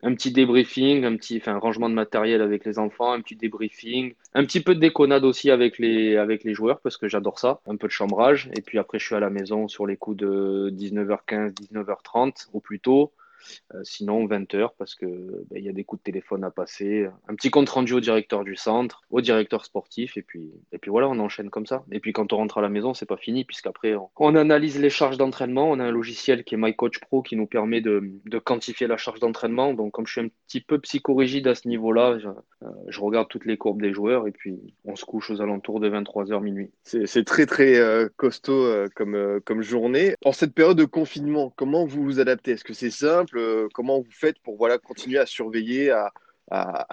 un 0.05 0.13
petit 0.13 0.31
débriefing, 0.31 1.03
un 1.03 1.15
petit, 1.15 1.38
enfin, 1.38 1.57
rangement 1.57 1.89
de 1.89 1.95
matériel 1.95 2.41
avec 2.41 2.63
les 2.63 2.77
enfants, 2.77 3.12
un 3.12 3.21
petit 3.21 3.35
débriefing, 3.35 4.13
un 4.35 4.45
petit 4.45 4.62
peu 4.62 4.75
de 4.75 4.79
déconnade 4.79 5.25
aussi 5.25 5.50
avec 5.50 5.79
les, 5.79 6.15
avec 6.15 6.43
les 6.43 6.53
joueurs 6.53 6.79
parce 6.79 6.95
que 6.95 7.07
j'adore 7.07 7.39
ça, 7.39 7.59
un 7.65 7.75
peu 7.75 7.88
de 7.88 7.91
chambrage 7.91 8.51
et 8.55 8.62
puis 8.62 8.77
après 8.77 9.00
je 9.00 9.05
suis 9.07 9.15
à 9.15 9.19
la 9.19 9.31
maison 9.31 9.67
sur 9.67 9.88
les 9.88 9.97
coups 9.97 10.17
de 10.17 10.71
19h15, 10.77 11.55
19h30 11.74 12.50
au 12.53 12.59
plus 12.59 12.79
tôt. 12.79 13.13
Euh, 13.73 13.81
sinon, 13.83 14.25
20 14.25 14.53
heures 14.55 14.73
parce 14.77 14.95
que 14.95 15.05
ben, 15.49 15.63
y 15.63 15.69
a 15.69 15.73
des 15.73 15.83
coups 15.83 16.01
de 16.01 16.03
téléphone 16.03 16.43
à 16.43 16.51
passer, 16.51 17.07
un 17.27 17.35
petit 17.35 17.49
compte 17.49 17.69
rendu 17.69 17.93
au 17.93 17.99
directeur 17.99 18.43
du 18.43 18.55
centre, 18.55 19.01
au 19.09 19.21
directeur 19.21 19.65
sportif, 19.65 20.17
et 20.17 20.21
puis, 20.21 20.51
et 20.71 20.77
puis 20.77 20.91
voilà, 20.91 21.07
on 21.09 21.19
enchaîne 21.19 21.49
comme 21.49 21.65
ça. 21.65 21.83
Et 21.91 21.99
puis 21.99 22.13
quand 22.13 22.33
on 22.33 22.37
rentre 22.37 22.57
à 22.57 22.61
la 22.61 22.69
maison, 22.69 22.93
c'est 22.93 23.05
pas 23.05 23.17
fini, 23.17 23.43
puisqu'après, 23.45 23.95
on, 23.95 24.09
on 24.17 24.35
analyse 24.35 24.79
les 24.79 24.89
charges 24.89 25.17
d'entraînement. 25.17 25.69
On 25.69 25.79
a 25.79 25.83
un 25.83 25.91
logiciel 25.91 26.43
qui 26.43 26.55
est 26.55 26.57
MyCoach 26.57 26.99
Pro 26.99 27.21
qui 27.21 27.35
nous 27.35 27.47
permet 27.47 27.81
de, 27.81 28.11
de 28.25 28.39
quantifier 28.39 28.87
la 28.87 28.97
charge 28.97 29.19
d'entraînement. 29.19 29.73
Donc, 29.73 29.93
comme 29.93 30.07
je 30.07 30.13
suis 30.13 30.21
un 30.21 30.29
petit 30.47 30.61
peu 30.61 30.79
psychorigide 30.79 31.47
à 31.47 31.55
ce 31.55 31.67
niveau-là, 31.67 32.19
je, 32.19 32.27
euh, 32.27 32.99
regarde 32.99 33.27
toutes 33.27 33.45
les 33.45 33.57
courbes 33.57 33.81
des 33.81 33.93
joueurs 33.93 34.27
et 34.27 34.31
puis 34.31 34.59
on 34.83 34.95
se 34.95 35.05
couche 35.05 35.29
aux 35.29 35.41
alentours 35.41 35.79
de 35.79 35.89
23h 35.89 36.41
minuit. 36.41 36.71
C'est 36.83 37.25
très, 37.25 37.45
très 37.45 37.75
euh, 37.75 38.09
costaud 38.17 38.65
comme, 38.95 39.39
comme 39.45 39.61
journée. 39.61 40.15
En 40.23 40.31
cette 40.31 40.53
période 40.53 40.77
de 40.77 40.85
confinement, 40.85 41.53
comment 41.55 41.85
vous 41.85 42.03
vous 42.03 42.19
adaptez? 42.19 42.51
Est-ce 42.51 42.63
que 42.63 42.73
c'est 42.73 42.89
simple? 42.89 43.34
Euh, 43.37 43.67
comment 43.73 43.99
vous 43.99 44.11
faites 44.11 44.39
pour 44.39 44.57
voilà, 44.57 44.77
continuer 44.77 45.19
à 45.19 45.25
surveiller, 45.25 45.91
à, 45.91 46.11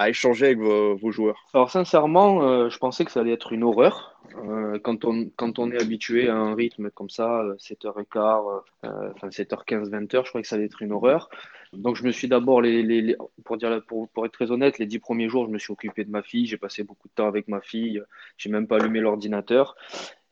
échanger 0.08 0.46
avec 0.46 0.58
vos, 0.58 1.10
joueurs? 1.10 1.46
Alors 1.52 1.70
sincèrement, 1.70 2.42
euh, 2.42 2.70
je 2.70 2.78
pensais 2.78 3.04
que 3.04 3.10
ça 3.10 3.20
allait 3.20 3.32
être 3.32 3.52
une 3.52 3.64
horreur. 3.64 4.18
Euh, 4.48 4.78
quand, 4.78 5.04
on, 5.04 5.28
quand 5.36 5.58
on 5.58 5.70
est 5.70 5.80
habitué 5.80 6.28
à 6.28 6.36
un 6.36 6.54
rythme 6.54 6.90
comme 6.90 7.10
ça, 7.10 7.42
7h15, 7.58 8.62
enfin 8.82 9.28
7h15, 9.28 9.90
20h, 9.90 10.24
je 10.24 10.28
croyais 10.28 10.42
que 10.42 10.48
ça 10.48 10.56
allait 10.56 10.64
être 10.64 10.80
une 10.80 10.92
horreur. 10.92 11.28
Donc 11.72 11.96
je 11.96 12.04
me 12.04 12.12
suis 12.12 12.28
d'abord, 12.28 12.60
les, 12.60 13.16
pour, 13.44 13.56
dire, 13.56 13.82
pour, 13.86 14.08
pour, 14.08 14.26
être 14.26 14.32
très 14.32 14.50
honnête, 14.50 14.78
les 14.78 14.86
dix 14.86 14.98
premiers 14.98 15.28
jours, 15.28 15.46
je 15.46 15.50
me 15.50 15.58
suis 15.58 15.72
occupé 15.72 16.04
de 16.04 16.10
ma 16.10 16.22
fille, 16.22 16.46
j'ai 16.46 16.58
passé 16.58 16.82
beaucoup 16.82 17.08
de 17.08 17.14
temps 17.14 17.28
avec 17.28 17.48
ma 17.48 17.60
fille, 17.60 18.02
j'ai 18.36 18.50
même 18.50 18.66
pas 18.66 18.76
allumé 18.76 19.00
l'ordinateur. 19.00 19.74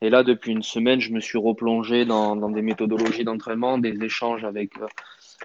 Et 0.01 0.09
là, 0.09 0.23
depuis 0.23 0.51
une 0.51 0.63
semaine, 0.63 0.99
je 0.99 1.11
me 1.11 1.19
suis 1.19 1.37
replongé 1.37 2.05
dans, 2.05 2.35
des 2.35 2.63
méthodologies 2.63 3.23
d'entraînement, 3.23 3.77
des 3.77 3.95
échanges 4.03 4.43
avec, 4.43 4.75
euh, 4.77 4.87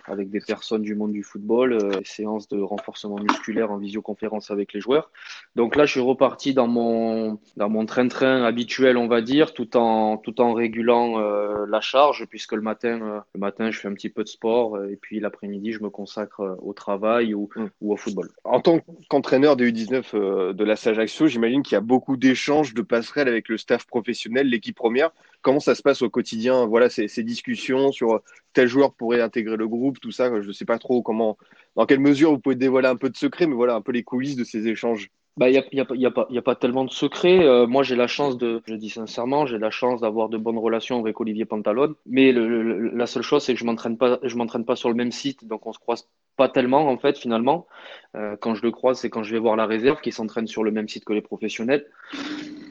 avec 0.06 0.30
des 0.30 0.40
personnes 0.40 0.82
du 0.82 0.94
monde 0.94 1.12
du 1.12 1.22
football, 1.22 1.72
euh, 1.72 2.00
séances 2.04 2.48
de 2.48 2.60
renforcement 2.60 3.18
musculaire 3.18 3.72
en 3.72 3.78
visioconférence 3.78 4.50
avec 4.50 4.72
les 4.72 4.80
joueurs. 4.80 5.10
Donc 5.56 5.76
là, 5.76 5.86
je 5.86 5.92
suis 5.92 6.00
reparti 6.00 6.54
dans 6.54 6.68
mon 6.68 7.38
dans 7.56 7.68
mon 7.68 7.86
train-train 7.86 8.44
habituel, 8.44 8.96
on 8.96 9.08
va 9.08 9.22
dire, 9.22 9.54
tout 9.54 9.76
en 9.76 10.16
tout 10.18 10.40
en 10.40 10.52
régulant 10.52 11.18
euh, 11.18 11.66
la 11.68 11.80
charge, 11.80 12.26
puisque 12.26 12.52
le 12.52 12.62
matin 12.62 13.00
euh, 13.02 13.20
le 13.34 13.40
matin, 13.40 13.70
je 13.70 13.80
fais 13.80 13.88
un 13.88 13.94
petit 13.94 14.10
peu 14.10 14.22
de 14.22 14.28
sport 14.28 14.82
et 14.84 14.96
puis 14.96 15.20
l'après-midi, 15.20 15.72
je 15.72 15.82
me 15.82 15.90
consacre 15.90 16.56
au 16.62 16.72
travail 16.72 17.34
ou, 17.34 17.48
Mm. 17.56 17.68
ou 17.80 17.92
au 17.92 17.96
football. 17.96 18.28
En 18.44 18.60
tant 18.60 18.80
qu'entraîneur 19.08 19.56
des 19.56 19.70
U19 19.70 20.04
euh, 20.14 20.52
de 20.52 20.64
la 20.64 20.76
Sage 20.76 20.98
Axio, 20.98 21.26
j'imagine 21.26 21.62
qu'il 21.62 21.74
y 21.74 21.78
a 21.78 21.80
beaucoup 21.80 22.16
d'échanges, 22.16 22.74
de 22.74 22.82
passerelles 22.82 23.28
avec 23.28 23.48
le 23.48 23.56
staff 23.56 23.86
professionnel, 23.86 24.48
l'équipe 24.48 24.76
première. 24.76 25.10
Comment 25.42 25.60
ça 25.60 25.74
se 25.74 25.82
passe 25.82 26.02
au 26.02 26.10
quotidien? 26.10 26.66
Voilà, 26.66 26.90
ces, 26.90 27.08
ces 27.08 27.22
discussions 27.22 27.92
sur 27.92 28.20
tel 28.56 28.68
joueur 28.68 28.94
pourrait 28.94 29.20
intégrer 29.20 29.58
le 29.58 29.68
groupe, 29.68 30.00
tout 30.00 30.10
ça. 30.10 30.30
Je 30.40 30.48
ne 30.48 30.52
sais 30.52 30.64
pas 30.64 30.78
trop 30.78 31.02
comment, 31.02 31.36
dans 31.76 31.84
quelle 31.84 32.00
mesure 32.00 32.30
vous 32.30 32.38
pouvez 32.38 32.54
dévoiler 32.56 32.88
un 32.88 32.96
peu 32.96 33.10
de 33.10 33.16
secret, 33.16 33.46
mais 33.46 33.54
voilà, 33.54 33.74
un 33.74 33.82
peu 33.82 33.92
les 33.92 34.02
coulisses 34.02 34.34
de 34.34 34.44
ces 34.44 34.66
échanges. 34.66 35.10
Bah, 35.36 35.50
il 35.50 35.52
n'y 35.52 35.58
a, 35.58 35.64
y 35.72 35.80
a, 35.80 35.86
y 35.94 36.06
a, 36.06 36.10
pas- 36.10 36.26
y 36.30 36.38
a 36.38 36.42
pas 36.42 36.54
tellement 36.56 36.86
de 36.86 36.90
secret. 36.90 37.44
Euh, 37.44 37.66
moi, 37.66 37.82
j'ai 37.82 37.96
la 37.96 38.06
chance 38.06 38.38
de, 38.38 38.62
je 38.66 38.74
dis 38.74 38.88
sincèrement, 38.88 39.44
j'ai 39.44 39.58
la 39.58 39.70
chance 39.70 40.00
d'avoir 40.00 40.30
de 40.30 40.38
bonnes 40.38 40.56
relations 40.56 40.98
avec 40.98 41.20
Olivier 41.20 41.44
Pantalone. 41.44 41.94
Mais 42.06 42.32
la 42.32 43.06
seule 43.06 43.22
chose, 43.22 43.44
c'est 43.44 43.52
que 43.52 43.60
je 43.60 43.66
m'entraîne 43.66 43.98
pas, 43.98 44.18
m'entraîne 44.34 44.64
pas 44.64 44.76
sur 44.76 44.88
le 44.88 44.94
même 44.94 45.12
site, 45.12 45.46
donc 45.46 45.66
on 45.66 45.74
se 45.74 45.78
croise 45.78 46.08
pas 46.36 46.48
tellement 46.48 46.88
en 46.88 46.98
fait 46.98 47.18
finalement. 47.18 47.66
Euh, 48.14 48.36
quand 48.40 48.54
je 48.54 48.62
le 48.62 48.70
croise, 48.70 48.98
c'est 48.98 49.10
quand 49.10 49.22
je 49.22 49.32
vais 49.32 49.38
voir 49.38 49.56
la 49.56 49.66
réserve 49.66 50.00
qui 50.00 50.12
s'entraîne 50.12 50.46
sur 50.46 50.64
le 50.64 50.70
même 50.70 50.88
site 50.88 51.04
que 51.04 51.12
les 51.12 51.20
professionnels. 51.20 51.86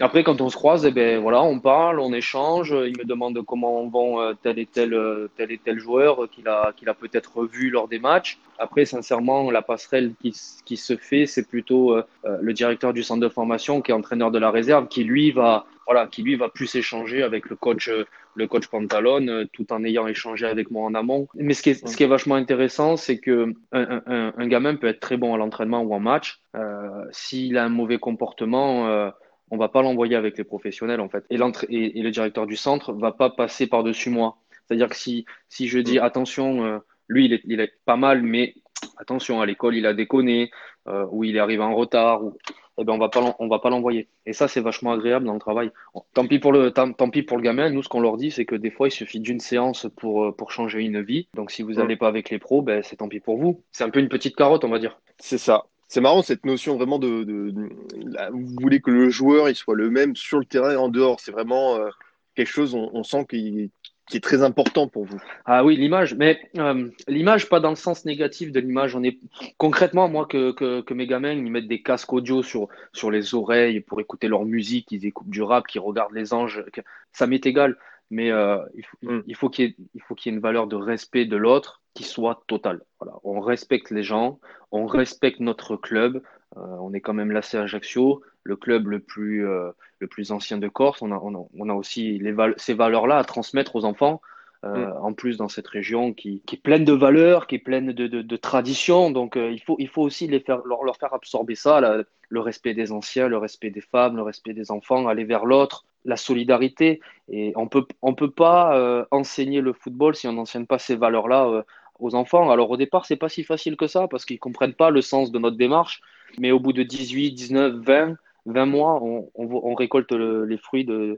Après, 0.02 0.26
quand 0.26 0.42
on 0.42 0.50
se 0.50 0.58
croise, 0.58 0.86
eh 0.86 0.92
ben 0.92 1.22
voilà, 1.22 1.42
on 1.42 1.60
parle, 1.60 2.02
on 2.02 2.12
échange. 2.12 2.72
Il 2.72 2.98
me 2.98 3.06
demande 3.06 3.42
comment 3.46 3.88
vont 3.88 4.20
euh, 4.20 4.34
tel 4.44 4.60
et 4.60 4.66
tel, 4.66 4.94
euh, 4.94 5.30
tel 5.38 5.52
et 5.52 5.58
tel 5.58 5.80
joueur 5.80 6.30
qu'il 6.30 6.50
a, 6.50 6.74
qu'il 6.76 6.90
a 6.90 6.94
peut-être 6.94 7.46
vu 7.46 7.70
lors 7.70 7.88
des 7.88 8.00
matchs. 8.00 8.38
Après, 8.60 8.84
sincèrement, 8.84 9.50
la 9.52 9.62
passerelle 9.62 10.14
qui, 10.22 10.36
qui 10.66 10.76
se 10.76 10.98
fait, 10.98 11.26
c'est 11.26 11.48
plutôt 11.48 11.94
euh, 11.94 12.04
euh, 12.26 12.38
le 12.42 12.52
directeur 12.52 12.92
du 12.92 13.04
centre 13.04 13.22
de 13.22 13.30
formation 13.30 13.82
qui 13.82 13.92
est 13.92 13.94
entraîneur 13.94 14.32
de 14.32 14.40
la 14.40 14.52
réserve, 14.52 14.90
qui 14.90 15.06
lui 15.06 15.32
va, 15.32 15.66
voilà, 15.86 16.08
qui 16.08 16.24
lui 16.24 16.36
va 16.36 16.50
plus 16.50 16.74
échanger 16.76 17.24
avec 17.24 17.50
le 17.50 17.56
coach, 17.56 17.90
euh, 17.90 18.06
le 18.36 18.48
coach 18.48 18.68
Pantalone, 18.68 19.30
euh, 19.30 19.46
tout 19.54 19.72
en 19.72 19.84
ayant 19.84 20.08
échangé 20.08 20.46
avec 20.46 20.72
moi 20.72 20.84
en 20.86 20.96
amont. 20.96 21.28
Mais 21.36 21.54
ce 21.54 21.62
qui 21.62 21.70
est, 21.72 21.88
ce 21.88 21.96
qui 21.96 22.04
est 22.04 22.08
vachement 22.08 22.36
intéressant, 22.36 22.98
c'est 22.98 23.20
que 23.20 23.54
un, 23.72 24.02
un, 24.06 24.34
un 24.36 24.48
gamin 24.48 24.76
peut 24.76 24.88
être 24.88 25.00
très 25.00 25.18
bon 25.18 25.34
à 25.34 25.38
l'entraînement 25.38 25.82
ou 25.82 25.94
en 25.94 26.00
match. 26.00 26.42
Euh, 26.56 27.06
S'il 27.12 27.58
a 27.58 27.64
un 27.66 27.70
mauvais 27.70 28.00
comportement, 28.00 28.88
euh, 28.88 29.10
on 29.52 29.58
va 29.58 29.70
pas 29.70 29.82
l'envoyer 29.84 30.16
avec 30.16 30.38
les 30.38 30.44
professionnels 30.44 31.00
en 31.00 31.10
fait. 31.10 31.24
Et, 31.30 31.36
et, 31.70 32.00
et 32.00 32.02
le 32.02 32.12
directeur 32.12 32.48
du 32.48 32.56
centre 32.56 32.94
va 32.94 33.12
pas 33.12 33.30
passer 33.30 33.68
par-dessus 33.68 34.10
moi. 34.10 34.38
C'est-à-dire 34.68 34.90
que 34.90 34.96
si, 34.96 35.26
si 35.50 35.68
je 35.68 35.78
dis 35.78 36.00
attention, 36.00 36.66
euh, 36.66 36.80
lui 37.08 37.26
il 37.26 37.34
est, 37.34 37.42
il 37.46 37.60
est 37.60 37.74
pas 37.86 37.98
mal, 37.98 38.24
mais 38.24 38.56
attention 38.98 39.40
à 39.42 39.46
l'école 39.46 39.76
il 39.76 39.86
a 39.86 39.94
déconné, 39.94 40.50
euh, 40.88 41.06
ou 41.12 41.24
il 41.24 41.36
est 41.36 41.40
arrivé 41.40 41.64
en 41.64 41.76
retard, 41.76 42.24
ou 42.24 42.38
eh 42.78 42.84
ben 42.84 42.94
on 42.94 42.98
va 42.98 43.10
pas 43.10 43.36
on 43.40 43.48
va 43.48 43.60
pas 43.60 43.70
l'envoyer. 43.70 44.08
Et 44.26 44.34
ça 44.34 44.48
c'est 44.48 44.60
vachement 44.62 44.92
agréable 44.92 45.26
dans 45.26 45.34
le 45.34 45.40
travail. 45.40 45.72
Tant 46.14 46.28
pis 46.28 46.40
pour 46.40 46.52
le 46.52 46.72
tant, 46.72 46.92
tant 46.92 47.10
pis 47.10 47.24
pour 47.24 47.38
le 47.38 47.44
gamin. 47.44 47.70
Nous 47.70 47.84
ce 47.84 47.90
qu'on 47.90 48.02
leur 48.02 48.18
dit 48.18 48.32
c'est 48.32 48.46
que 48.46 48.56
des 48.56 48.70
fois 48.72 48.88
il 48.90 48.92
suffit 48.92 49.20
d'une 49.20 49.40
séance 49.40 49.88
pour 49.96 50.26
euh, 50.26 50.32
pour 50.32 50.52
changer 50.52 50.82
une 50.82 51.02
vie. 51.02 51.28
Donc 51.36 51.52
si 51.52 51.64
vous 51.64 51.74
n'allez 51.74 51.96
pas 51.96 52.08
avec 52.08 52.30
les 52.30 52.40
pros, 52.40 52.62
ben 52.62 52.84
c'est 52.84 52.98
tant 52.98 53.08
pis 53.08 53.20
pour 53.22 53.38
vous. 53.38 53.62
C'est 53.72 53.84
un 53.84 53.90
peu 53.90 54.00
une 54.00 54.10
petite 54.10 54.36
carotte 54.36 54.64
on 54.66 54.70
va 54.70 54.80
dire. 54.80 55.00
C'est 55.20 55.38
ça. 55.38 55.66
C'est 55.88 56.02
marrant 56.02 56.22
cette 56.24 56.46
notion 56.46 56.76
vraiment 56.76 57.00
de, 57.00 57.24
de- 57.24 57.52
de- 57.52 57.70
là, 58.12 58.30
vous 58.32 58.46
voulez 58.60 58.82
que 58.82 58.92
le 58.92 59.10
joueur 59.10 59.48
il 59.50 59.56
soit 59.56 59.76
le 59.76 59.90
même 59.90 60.16
sur 60.16 60.40
le 60.40 60.46
terrain 60.46 60.72
et 60.72 60.76
en 60.76 60.90
dehors. 60.90 61.20
C'est 61.20 61.32
vraiment 61.32 61.76
euh, 61.76 61.90
quelque 62.36 62.48
chose, 62.50 62.74
on, 62.76 62.90
on 62.94 63.04
sent 63.04 63.26
qu'il 63.30 63.70
qui 64.08 64.18
est 64.18 64.22
très 64.22 64.44
important 64.44 64.88
pour 64.88 65.06
vous. 65.06 65.22
Ah 65.46 65.64
oui, 65.66 65.76
l'image, 65.78 66.14
mais 66.16 66.40
euh, 66.58 66.90
l'image 67.08 67.50
pas 67.50 67.60
dans 67.60 67.70
le 67.72 67.76
sens 67.76 68.06
négatif 68.06 68.52
de 68.52 68.60
l'image. 68.60 68.96
On 68.96 69.04
est 69.04 69.20
concrètement 69.58 70.08
moi 70.10 70.26
que, 70.28 70.52
que, 70.52 70.82
que 70.82 70.94
mes 70.94 71.08
gamins 71.08 71.32
ils 71.34 71.52
mettent 71.52 71.68
des 71.68 71.82
casques 71.82 72.14
audio 72.14 72.44
sur 72.44 72.68
sur 72.94 73.10
les 73.12 73.34
oreilles 73.34 73.80
pour 73.82 74.00
écouter 74.02 74.28
leur 74.28 74.46
musique, 74.46 74.92
ils 74.92 75.06
écoutent 75.06 75.30
du 75.30 75.42
rap, 75.42 75.66
qu'ils 75.68 75.82
regardent 75.82 76.14
les 76.14 76.34
anges, 76.34 76.64
que- 76.72 76.82
ça 77.12 77.26
m'est 77.28 77.46
égal. 77.46 77.78
Mais 78.12 78.30
euh, 78.32 78.60
il 78.76 78.86
faut 78.86 78.98
Mm. 79.02 79.22
il 79.28 79.36
faut 79.36 79.50
qu'il 79.50 79.66
y 79.66 79.68
ait 79.70 79.76
il 79.96 80.02
faut 80.02 80.14
qu'il 80.16 80.32
y 80.32 80.34
ait 80.34 80.38
une 80.38 80.42
valeur 80.44 80.68
de 80.68 80.76
respect 80.76 81.26
de 81.26 81.36
l'autre 81.38 81.82
qui 81.96 82.04
soit 82.04 82.44
totale. 82.48 82.82
Voilà, 83.00 83.18
on 83.24 83.40
respecte 83.40 83.90
les 83.90 84.04
gens, 84.04 84.40
on 84.72 84.86
respecte 84.86 85.40
notre 85.40 85.76
club. 85.78 86.22
Euh, 86.58 86.62
on 86.82 86.94
est 86.94 87.02
quand 87.02 87.14
même 87.14 87.32
là, 87.32 87.42
c'est 87.42 87.58
Ajaccio, 87.58 88.22
le 88.44 88.56
club 88.56 88.88
le 88.88 89.00
plus 89.00 89.48
euh, 89.48 89.72
le 90.00 90.08
plus 90.08 90.32
ancien 90.32 90.58
de 90.58 90.68
Corse. 90.68 91.02
On 91.02 91.12
a 91.12 91.20
on 91.22 91.36
a, 91.36 91.46
on 91.58 91.70
a 91.70 91.74
aussi 91.74 92.18
les 92.20 92.32
val- 92.32 92.56
ces 92.58 92.74
valeurs-là 92.74 93.18
à 93.18 93.24
transmettre 93.24 93.76
aux 93.76 93.86
enfants. 93.86 94.22
Euh, 94.64 94.92
en 95.00 95.14
plus 95.14 95.38
dans 95.38 95.48
cette 95.48 95.68
région 95.68 96.12
qui, 96.12 96.42
qui 96.48 96.56
est 96.56 96.60
pleine 96.60 96.86
de 96.86 96.94
valeurs, 96.94 97.46
qui 97.46 97.54
est 97.54 97.60
pleine 97.60 97.92
de, 97.92 98.08
de, 98.08 98.24
de 98.24 98.36
traditions. 98.36 99.12
Donc 99.12 99.38
euh, 99.38 99.52
il, 99.52 99.62
faut, 99.62 99.76
il 99.78 99.88
faut 99.88 100.02
aussi 100.02 100.26
les 100.28 100.40
faire, 100.40 100.62
leur, 100.66 100.84
leur 100.84 100.98
faire 100.98 101.14
absorber 101.14 101.54
ça, 101.54 101.80
la- 101.82 102.02
le 102.30 102.40
respect 102.40 102.74
des 102.74 102.92
anciens, 102.92 103.28
le 103.28 103.38
respect 103.38 103.70
des 103.70 103.82
femmes, 103.82 104.16
le 104.16 104.24
respect 104.24 104.54
des 104.56 104.72
enfants, 104.72 105.08
aller 105.08 105.24
vers 105.24 105.46
l'autre, 105.46 105.86
la 106.04 106.18
solidarité. 106.18 107.00
Et 107.30 107.54
on 107.56 107.68
peut, 107.68 107.86
on 108.02 108.16
peut 108.16 108.32
pas 108.32 108.76
euh, 108.76 109.06
enseigner 109.12 109.62
le 109.62 109.72
football 109.72 110.16
si 110.16 110.28
on 110.28 110.34
n'enseigne 110.34 110.66
pas 110.66 110.80
ces 110.80 110.96
valeurs-là 110.96 111.64
aux 112.00 112.16
enfants. 112.16 112.50
Alors 112.50 112.72
au 112.72 112.78
départ, 112.78 113.06
c'est 113.06 113.18
pas 113.18 113.30
si 113.30 113.44
facile 113.44 113.78
que 113.78 113.86
ça 113.86 114.08
parce 114.08 114.26
qu'ils 114.26 114.40
comprennent 114.40 114.74
pas 114.74 114.90
le 114.90 115.02
sens 115.02 115.32
de 115.32 115.38
notre 115.38 115.58
démarche. 115.58 116.02
Mais 116.40 116.52
au 116.52 116.60
bout 116.60 116.74
de 116.74 116.84
18, 116.84 117.32
19, 117.32 117.76
20, 117.76 118.16
20 118.48 118.66
mois, 118.68 119.00
on, 119.02 119.32
on, 119.34 119.48
on 119.48 119.74
récolte 119.74 120.12
le- 120.12 120.46
les 120.46 120.58
fruits 120.58 120.86
de, 120.86 121.18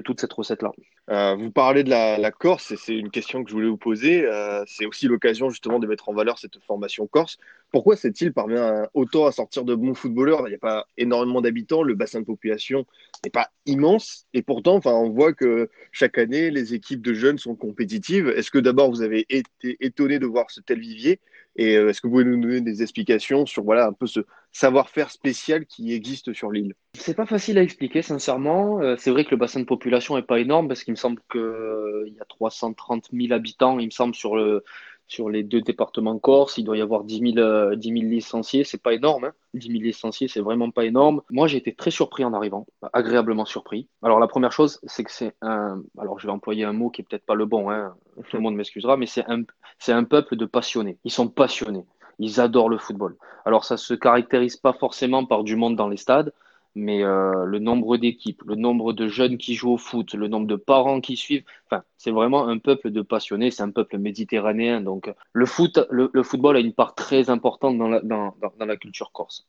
toute 0.00 0.20
cette 0.20 0.32
recette-là. 0.32 0.72
Euh, 1.10 1.36
vous 1.36 1.52
parlez 1.52 1.84
de 1.84 1.90
la, 1.90 2.30
Corse, 2.32 2.72
et 2.72 2.76
c'est 2.76 2.96
une 2.96 3.10
question 3.10 3.44
que 3.44 3.50
je 3.50 3.54
voulais 3.54 3.68
vous 3.68 3.76
poser. 3.76 4.26
Euh, 4.26 4.64
c'est 4.66 4.84
aussi 4.84 5.06
l'occasion 5.06 5.50
justement 5.50 5.78
de 5.78 5.86
mettre 5.86 6.08
en 6.08 6.14
valeur 6.14 6.38
cette 6.38 6.58
formation 6.66 7.06
corse. 7.06 7.38
Pourquoi 7.70 7.96
cette 7.96 8.20
île 8.20 8.32
parvient 8.32 8.88
autant 8.92 9.26
à 9.26 9.32
sortir 9.32 9.64
de 9.64 9.74
bons 9.74 9.94
footballeurs? 9.94 10.42
Il 10.46 10.50
n'y 10.50 10.56
a 10.56 10.58
pas 10.58 10.86
énormément 10.96 11.40
d'habitants, 11.40 11.82
le 11.82 11.94
bassin 11.94 12.20
de 12.20 12.24
population 12.26 12.86
n'est 13.24 13.30
pas 13.30 13.50
immense, 13.66 14.26
et 14.34 14.42
pourtant, 14.42 14.80
on 14.84 15.10
voit 15.10 15.32
que 15.32 15.70
chaque 15.92 16.18
année, 16.18 16.50
les 16.50 16.74
équipes 16.74 17.02
de 17.02 17.14
jeunes 17.14 17.38
sont 17.38 17.54
compétitives. 17.54 18.28
Est-ce 18.30 18.50
que 18.50 18.58
d'abord 18.58 18.90
vous 18.90 19.02
avez 19.02 19.26
été 19.28 19.76
étonné 19.80 20.18
de 20.18 20.26
voir 20.26 20.50
ce 20.50 20.60
tel 20.60 20.80
vivier? 20.80 21.20
Et 21.56 21.76
euh, 21.76 21.88
est-ce 21.88 22.00
que 22.00 22.08
vous 22.08 22.14
pouvez 22.14 22.24
nous 22.24 22.40
donner 22.40 22.60
des 22.60 22.82
explications 22.82 23.46
sur 23.46 23.62
voilà 23.62 23.86
un 23.86 23.92
peu 23.92 24.06
ce 24.06 24.20
savoir-faire 24.54 25.10
spécial 25.10 25.66
qui 25.66 25.92
existe 25.92 26.32
sur 26.32 26.50
l'île 26.50 26.74
C'est 26.94 27.14
pas 27.16 27.26
facile 27.26 27.58
à 27.58 27.62
expliquer, 27.62 28.02
sincèrement. 28.02 28.80
Euh, 28.80 28.94
c'est 28.96 29.10
vrai 29.10 29.24
que 29.24 29.32
le 29.32 29.36
bassin 29.36 29.60
de 29.60 29.64
population 29.64 30.16
est 30.16 30.22
pas 30.22 30.38
énorme 30.38 30.68
parce 30.68 30.84
qu'il 30.84 30.92
me 30.92 30.96
semble 30.96 31.20
que 31.28 31.38
euh, 31.38 32.08
y 32.08 32.20
a 32.20 32.24
330 32.24 33.08
000 33.12 33.32
habitants, 33.32 33.80
il 33.80 33.86
me 33.86 33.90
semble, 33.90 34.14
sur 34.14 34.36
le, 34.36 34.62
sur 35.08 35.28
les 35.28 35.42
deux 35.42 35.60
départements 35.60 36.16
corse. 36.20 36.56
Il 36.56 36.64
doit 36.64 36.76
y 36.76 36.80
avoir 36.80 37.02
10 37.02 37.34
000, 37.34 37.38
euh, 37.38 37.74
10 37.74 37.88
000 37.88 38.04
licenciés. 38.04 38.62
C'est 38.62 38.80
pas 38.80 38.94
énorme, 38.94 39.24
hein. 39.24 39.32
10 39.54 39.66
000 39.66 39.82
licenciés, 39.82 40.28
c'est 40.28 40.40
vraiment 40.40 40.70
pas 40.70 40.84
énorme. 40.84 41.22
Moi, 41.30 41.48
j'ai 41.48 41.58
été 41.58 41.74
très 41.74 41.90
surpris 41.90 42.24
en 42.24 42.32
arrivant, 42.32 42.64
agréablement 42.92 43.44
surpris. 43.44 43.88
Alors, 44.02 44.20
la 44.20 44.28
première 44.28 44.52
chose, 44.52 44.80
c'est 44.84 45.02
que 45.02 45.12
c'est 45.12 45.34
un, 45.42 45.82
alors 45.98 46.20
je 46.20 46.28
vais 46.28 46.32
employer 46.32 46.62
un 46.62 46.72
mot 46.72 46.90
qui 46.90 47.02
est 47.02 47.04
peut-être 47.04 47.26
pas 47.26 47.34
le 47.34 47.46
bon, 47.46 47.70
hein. 47.70 47.96
Tout 48.30 48.36
le 48.36 48.42
monde 48.42 48.54
m'excusera, 48.54 48.96
mais 48.96 49.06
c'est 49.06 49.28
un, 49.28 49.42
c'est 49.80 49.92
un 49.92 50.04
peuple 50.04 50.36
de 50.36 50.46
passionnés. 50.46 50.98
Ils 51.02 51.10
sont 51.10 51.26
passionnés. 51.26 51.84
Ils 52.18 52.40
adorent 52.40 52.68
le 52.68 52.78
football. 52.78 53.16
Alors, 53.44 53.64
ça 53.64 53.76
se 53.76 53.94
caractérise 53.94 54.56
pas 54.56 54.72
forcément 54.72 55.24
par 55.24 55.44
du 55.44 55.56
monde 55.56 55.76
dans 55.76 55.88
les 55.88 55.96
stades, 55.96 56.32
mais 56.74 57.04
euh, 57.04 57.44
le 57.44 57.58
nombre 57.58 57.96
d'équipes, 57.96 58.42
le 58.46 58.56
nombre 58.56 58.92
de 58.92 59.06
jeunes 59.06 59.38
qui 59.38 59.54
jouent 59.54 59.74
au 59.74 59.78
foot, 59.78 60.14
le 60.14 60.26
nombre 60.26 60.46
de 60.46 60.56
parents 60.56 61.00
qui 61.00 61.16
suivent, 61.16 61.44
enfin, 61.66 61.84
c'est 61.98 62.10
vraiment 62.10 62.48
un 62.48 62.58
peuple 62.58 62.90
de 62.90 63.00
passionnés, 63.00 63.50
c'est 63.50 63.62
un 63.62 63.70
peuple 63.70 63.98
méditerranéen. 63.98 64.80
Donc, 64.80 65.12
le 65.32 65.46
foot, 65.46 65.86
le, 65.90 66.10
football 66.22 66.56
a 66.56 66.60
une 66.60 66.72
part 66.72 66.94
très 66.94 67.30
importante 67.30 67.78
dans 67.78 67.88
la, 67.88 68.00
dans, 68.00 68.34
la 68.58 68.76
culture 68.76 69.12
corse. 69.12 69.46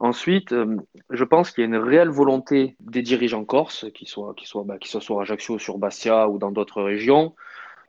Ensuite, 0.00 0.52
euh, 0.52 0.76
je 1.10 1.24
pense 1.24 1.50
qu'il 1.50 1.62
y 1.62 1.64
a 1.64 1.68
une 1.68 1.82
réelle 1.82 2.10
volonté 2.10 2.76
des 2.80 3.02
dirigeants 3.02 3.44
corses, 3.44 3.86
qu'ils 3.94 4.08
soient, 4.08 4.34
qu'ils 4.34 4.48
soient, 4.48 4.64
bah, 4.64 4.76
soient 4.84 5.00
sur 5.00 5.20
Ajaccio, 5.20 5.58
sur 5.58 5.78
Bastia 5.78 6.28
ou 6.28 6.38
dans 6.38 6.52
d'autres 6.52 6.82
régions, 6.82 7.34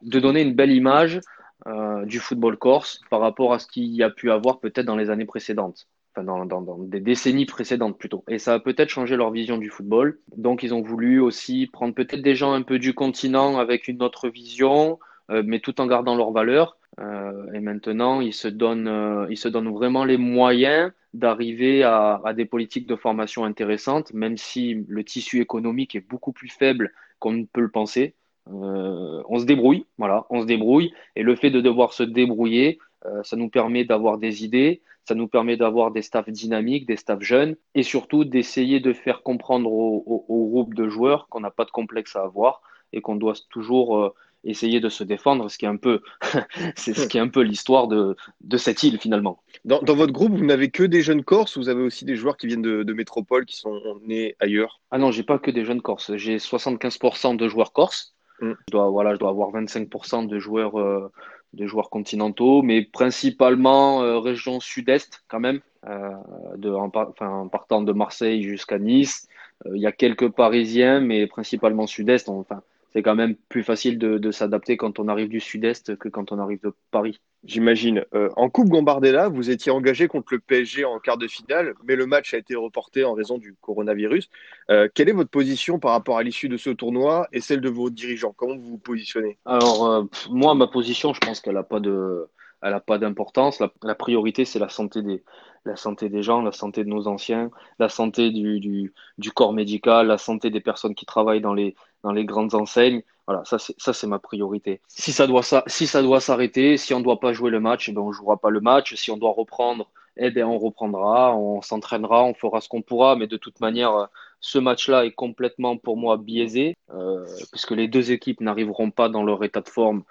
de 0.02 0.20
donner 0.20 0.42
une 0.42 0.54
belle 0.54 0.72
image 0.72 1.20
euh, 1.66 2.06
du 2.06 2.20
football 2.20 2.56
corse 2.58 3.02
par 3.10 3.20
rapport 3.20 3.54
à 3.54 3.60
ce 3.60 3.68
qu'il 3.68 3.86
y 3.86 4.04
a 4.04 4.10
pu 4.10 4.30
avoir 4.32 4.60
peut-être 4.60 4.86
dans 4.86 4.96
les 4.96 5.10
années 5.10 5.26
précédentes. 5.26 5.88
Enfin, 6.16 6.24
dans, 6.24 6.78
des 6.80 7.00
décennies 7.00 7.46
précédentes 7.46 7.98
plutôt. 7.98 8.24
Et 8.28 8.40
ça 8.40 8.54
a 8.54 8.60
peut-être 8.60 8.90
changé 8.90 9.16
leur 9.16 9.32
vision 9.32 9.58
du 9.58 9.70
football. 9.70 10.20
Donc 10.36 10.64
ils 10.64 10.74
ont 10.74 10.82
voulu 10.82 11.20
aussi 11.20 11.68
prendre 11.68 11.94
peut-être 11.94 12.22
des 12.22 12.36
gens 12.36 12.54
un 12.54 12.62
peu 12.62 12.80
du 12.80 12.94
continent 12.94 13.58
avec 13.58 13.88
une 13.88 14.02
autre 14.02 14.30
vision, 14.30 15.00
euh, 15.32 15.44
mais 15.46 15.60
tout 15.60 15.80
en 15.82 15.88
gardant 15.88 16.16
leurs 16.16 16.32
valeurs. 16.32 16.78
Euh, 17.00 17.52
et 17.54 17.60
maintenant, 17.60 18.22
ils 18.22 18.34
se 18.34 18.48
donnent, 18.48 19.28
ils 19.30 19.38
se 19.38 19.48
donnent 19.48 19.72
vraiment 19.72 20.06
les 20.06 20.18
moyens 20.18 20.92
d'arriver 21.14 21.84
à 21.84 22.34
des 22.36 22.46
politiques 22.46 22.88
de 22.88 22.96
formation 22.96 23.46
intéressantes, 23.46 24.14
même 24.14 24.38
si 24.38 24.86
le 24.88 25.04
tissu 25.04 25.42
économique 25.42 25.96
est 25.96 26.08
beaucoup 26.08 26.32
plus 26.32 26.50
faible 26.50 26.94
qu'on 27.20 27.32
ne 27.32 27.46
peut 27.46 27.62
le 27.62 27.72
penser. 27.72 28.16
Euh, 28.54 29.24
on 29.30 29.40
se 29.40 29.46
débrouille, 29.46 29.86
voilà, 29.98 30.26
on 30.30 30.42
se 30.42 30.46
débrouille, 30.46 30.94
et 31.16 31.24
le 31.24 31.36
fait 31.36 31.50
de 31.52 31.62
devoir 31.62 31.94
se 31.94 32.04
débrouiller 32.04 32.80
Euh, 33.06 33.22
ça 33.24 33.36
nous 33.38 33.50
permet 33.50 33.86
d'avoir 33.86 34.18
des 34.18 34.44
idées, 34.44 34.82
ça 35.06 35.14
nous 35.16 35.28
permet 35.28 35.56
d'avoir 35.56 35.92
des 35.92 36.02
staffs 36.02 36.30
dynamiques, 36.30 36.88
des 36.88 36.98
staffs 36.98 37.22
jeunes, 37.22 37.56
et 37.76 37.84
surtout 37.84 38.26
d'essayer 38.26 38.80
de 38.80 38.92
faire 38.92 39.22
comprendre 39.22 39.72
au, 39.72 40.04
au, 40.08 40.26
au 40.28 40.48
groupe 40.50 40.74
de 40.74 40.90
joueurs 40.90 41.28
qu'on 41.30 41.40
n'a 41.42 41.52
pas 41.52 41.66
de 41.66 41.70
complexe 41.72 42.16
à 42.16 42.24
avoir 42.24 42.62
et 42.94 43.02
qu'on 43.02 43.16
doit 43.16 43.36
toujours 43.52 43.98
euh, 44.00 44.14
essayer 44.44 44.80
de 44.80 44.90
se 44.90 45.04
défendre, 45.04 45.50
ce 45.50 45.58
qui 45.58 45.66
est 45.66 45.70
un 45.70 45.78
peu, 45.78 46.02
c'est 46.76 46.94
ce 46.96 47.08
qui 47.08 47.18
est 47.18 47.22
un 47.22 47.28
peu 47.30 47.42
l'histoire 47.42 47.88
de, 47.88 48.16
de 48.42 48.58
cette 48.58 48.82
île 48.84 49.00
finalement. 49.00 49.44
Dans, 49.66 49.82
dans 49.82 49.96
votre 49.96 50.14
groupe, 50.14 50.34
vous 50.34 50.46
n'avez 50.46 50.72
que 50.72 50.84
des 50.84 51.02
jeunes 51.02 51.24
Corses 51.24 51.56
ou 51.56 51.60
vous 51.62 51.70
avez 51.70 51.84
aussi 51.84 52.04
des 52.06 52.16
joueurs 52.16 52.38
qui 52.38 52.48
viennent 52.48 52.62
de, 52.62 52.84
de 52.84 52.94
métropole, 52.94 53.46
qui 53.46 53.58
sont 53.58 53.80
nés 54.04 54.36
ailleurs? 54.40 54.82
Ah 54.92 54.98
non, 54.98 55.12
j'ai 55.12 55.24
pas 55.24 55.40
que 55.40 55.52
des 55.52 55.66
jeunes 55.66 55.82
Corses. 55.82 56.16
J'ai 56.18 56.40
75% 56.40 57.36
de 57.38 57.48
joueurs 57.48 57.74
Corses. 57.74 58.17
Mm. 58.42 58.52
Je 58.68 58.72
dois, 58.72 58.90
voilà, 58.90 59.14
je 59.14 59.20
dois 59.20 59.30
avoir 59.30 59.52
25% 59.52 60.28
de 60.28 60.40
joueurs, 60.40 60.80
euh, 60.80 61.12
de 61.54 61.66
joueurs 61.66 61.90
continentaux, 61.90 62.62
mais 62.62 62.84
principalement 62.84 64.04
euh, 64.04 64.20
région 64.20 64.60
sud-est 64.60 65.24
quand 65.28 65.40
même, 65.40 65.62
euh, 65.88 66.12
de, 66.58 66.72
en, 66.72 66.92
en 67.20 67.48
partant 67.48 67.82
de 67.82 67.92
Marseille 67.94 68.44
jusqu'à 68.44 68.80
Nice. 68.80 69.28
Euh, 69.66 69.72
Il 69.76 69.82
y 69.82 69.88
a 69.88 69.92
quelques 69.92 70.30
Parisiens, 70.30 71.00
mais 71.00 71.28
principalement 71.28 71.88
sud-est. 71.88 72.30
Enfin, 72.30 72.62
c'est 72.98 73.04
quand 73.04 73.14
même 73.14 73.36
plus 73.48 73.62
facile 73.62 74.00
de, 74.00 74.18
de 74.18 74.32
s'adapter 74.32 74.76
quand 74.76 74.98
on 74.98 75.08
arrive 75.08 75.30
du 75.30 75.40
sud-est 75.40 75.96
que 75.98 76.10
quand 76.10 76.32
on 76.32 76.40
arrive 76.40 76.60
de 76.64 76.74
Paris. 76.90 77.22
J'imagine. 77.44 78.04
Euh, 78.16 78.30
en 78.36 78.50
Coupe 78.50 78.70
Gambardella, 78.70 79.30
vous 79.30 79.52
étiez 79.52 79.72
engagé 79.72 80.08
contre 80.08 80.34
le 80.34 80.40
PSG 80.40 80.84
en 80.84 80.98
quart 80.98 81.20
de 81.20 81.28
finale, 81.28 81.76
mais 81.88 81.96
le 81.96 82.08
match 82.08 82.34
a 82.34 82.38
été 82.38 82.56
reporté 82.56 83.04
en 83.04 83.14
raison 83.14 83.38
du 83.38 83.54
coronavirus. 83.62 84.32
Euh, 84.72 84.90
quelle 84.92 85.10
est 85.10 85.14
votre 85.14 85.30
position 85.30 85.78
par 85.78 85.92
rapport 85.92 86.18
à 86.18 86.24
l'issue 86.24 86.50
de 86.50 86.58
ce 86.58 86.72
tournoi 86.72 87.28
et 87.32 87.40
celle 87.40 87.62
de 87.62 87.70
vos 87.70 87.92
dirigeants? 87.92 88.34
Comment 88.36 88.58
vous 88.58 88.68
vous 88.68 88.78
positionnez? 88.80 89.38
Alors, 89.46 89.86
euh, 89.86 90.04
moi, 90.32 90.56
ma 90.56 90.66
position, 90.66 91.14
je 91.14 91.20
pense 91.20 91.40
qu'elle 91.40 91.54
n'a 91.54 91.62
pas 91.62 91.80
de, 91.80 92.28
elle 92.62 92.74
a 92.74 92.80
pas 92.80 92.98
d'importance. 92.98 93.62
La, 93.84 93.96
priorité, 93.96 94.46
c'est 94.46 94.60
la 94.60 94.70
santé 94.70 95.02
des, 95.02 95.24
la 95.66 95.76
santé 95.76 96.10
des 96.10 96.24
gens, 96.24 96.42
la 96.42 96.52
santé 96.52 96.84
de 96.84 96.90
nos 96.90 97.08
anciens, 97.08 97.52
la 97.80 97.90
santé 97.90 98.32
du, 98.32 98.60
du, 98.60 98.94
du 99.18 99.32
corps 99.32 99.54
médical, 99.54 100.08
la 100.08 100.18
santé 100.18 100.50
des 100.50 100.62
personnes 100.62 100.96
qui 100.96 101.06
travaillent 101.06 101.42
dans 101.42 101.54
les, 101.54 101.76
dans 102.04 102.12
les 102.12 102.26
grandes 102.26 102.56
enseignes. 102.56 103.04
Voilà, 103.28 103.44
ça, 103.44 103.58
c'est, 103.60 104.08
ma 104.08 104.20
priorité. 104.20 104.80
Si 104.88 105.12
ça 105.12 105.28
doit, 105.28 105.44
si 105.68 105.86
s'arrêter, 105.86 106.78
si 106.78 106.94
on 106.94 107.00
ne 107.00 107.04
doit 107.04 107.20
pas 107.20 107.34
jouer 107.34 107.52
le 107.52 107.60
match, 107.60 107.90
ben, 107.90 108.02
on 108.02 108.08
ne 108.08 108.14
jouera 108.14 108.38
pas 108.38 108.50
le 108.50 108.62
match. 108.62 108.96
Si 108.96 109.12
on 109.12 109.18
doit 109.18 109.34
reprendre, 109.34 109.90
eh 110.16 110.32
ben, 110.32 110.46
on 110.46 110.58
reprendra, 110.58 111.36
on 111.36 111.62
s'entraînera, 111.62 112.24
on 112.24 112.34
fera 112.34 112.62
ce 112.62 112.70
qu'on 112.70 112.82
pourra. 112.82 113.18
Mais 113.18 113.28
de 113.28 113.36
toute 113.36 113.60
manière, 113.60 114.08
ce 114.40 114.60
match-là 114.60 115.06
est 115.06 115.12
complètement 115.12 115.76
pour 115.76 115.98
moi 115.98 116.16
biaisé, 116.16 116.78
euh, 116.94 117.26
puisque 117.52 117.72
les 117.72 117.90
deux 117.90 118.14
équipes 118.14 118.40
n'arriveront 118.40 118.92
pas 118.92 119.10
dans 119.10 119.24
leur 119.24 119.44
état 119.44 119.60
de 119.60 119.70
forme 119.70 120.04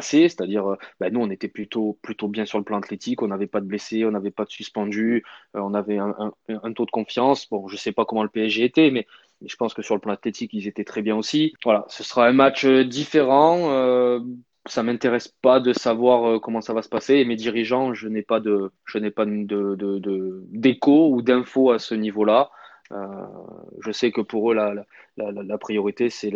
c'est-à-dire 0.00 0.72
euh, 0.72 0.76
ben, 1.00 1.12
nous 1.12 1.20
on 1.20 1.30
était 1.30 1.48
plutôt 1.48 1.98
plutôt 2.02 2.28
bien 2.28 2.44
sur 2.44 2.58
le 2.58 2.64
plan 2.64 2.78
athlétique, 2.78 3.22
on 3.22 3.28
n'avait 3.28 3.46
pas 3.46 3.60
de 3.60 3.66
blessés, 3.66 4.04
on 4.04 4.10
n'avait 4.10 4.30
pas 4.30 4.44
de 4.44 4.50
suspendus, 4.50 5.24
euh, 5.56 5.60
on 5.60 5.74
avait 5.74 5.98
un, 5.98 6.72
taux 6.74 6.86
de 6.86 6.90
confiance. 6.90 7.48
Bon, 7.50 7.68
je 7.68 7.76
sais 7.76 7.92
pas 7.92 8.04
comment 8.04 8.22
le 8.22 8.28
PSG 8.28 8.64
était, 8.64 8.90
mais, 8.90 9.06
je 9.44 9.56
pense 9.56 9.74
que 9.74 9.82
sur 9.82 9.96
le 9.96 10.00
plan 10.00 10.12
athlétique 10.12 10.52
ils 10.54 10.68
étaient 10.68 10.84
très 10.84 11.02
bien 11.02 11.16
aussi. 11.16 11.52
Voilà, 11.64 11.84
ce 11.88 12.04
sera 12.04 12.26
un 12.26 12.32
match 12.32 12.64
différent. 12.64 13.70
Euh, 13.72 14.20
ça 14.66 14.84
m'intéresse 14.84 15.26
pas 15.26 15.58
de 15.58 15.72
savoir 15.72 16.40
comment 16.40 16.60
ça 16.60 16.72
va 16.72 16.82
se 16.82 16.88
passer 16.88 17.16
et 17.16 17.24
mes 17.24 17.34
dirigeants, 17.34 17.92
je 17.94 18.06
n'ai 18.06 18.22
pas 18.22 18.38
de 18.38 18.70
je 18.84 18.98
n'ai 18.98 19.10
pas 19.10 19.26
de, 19.26 20.46
d'écho 20.52 21.10
ou 21.10 21.22
d'infos 21.22 21.72
à 21.72 21.80
ce 21.80 21.96
niveau-là. 21.96 22.50
Euh, 22.90 23.26
je 23.84 23.92
sais 23.92 24.10
que 24.10 24.20
pour 24.20 24.52
eux, 24.52 24.54
la, 24.54 25.58
priorité, 25.58 26.10
c'est 26.10 26.32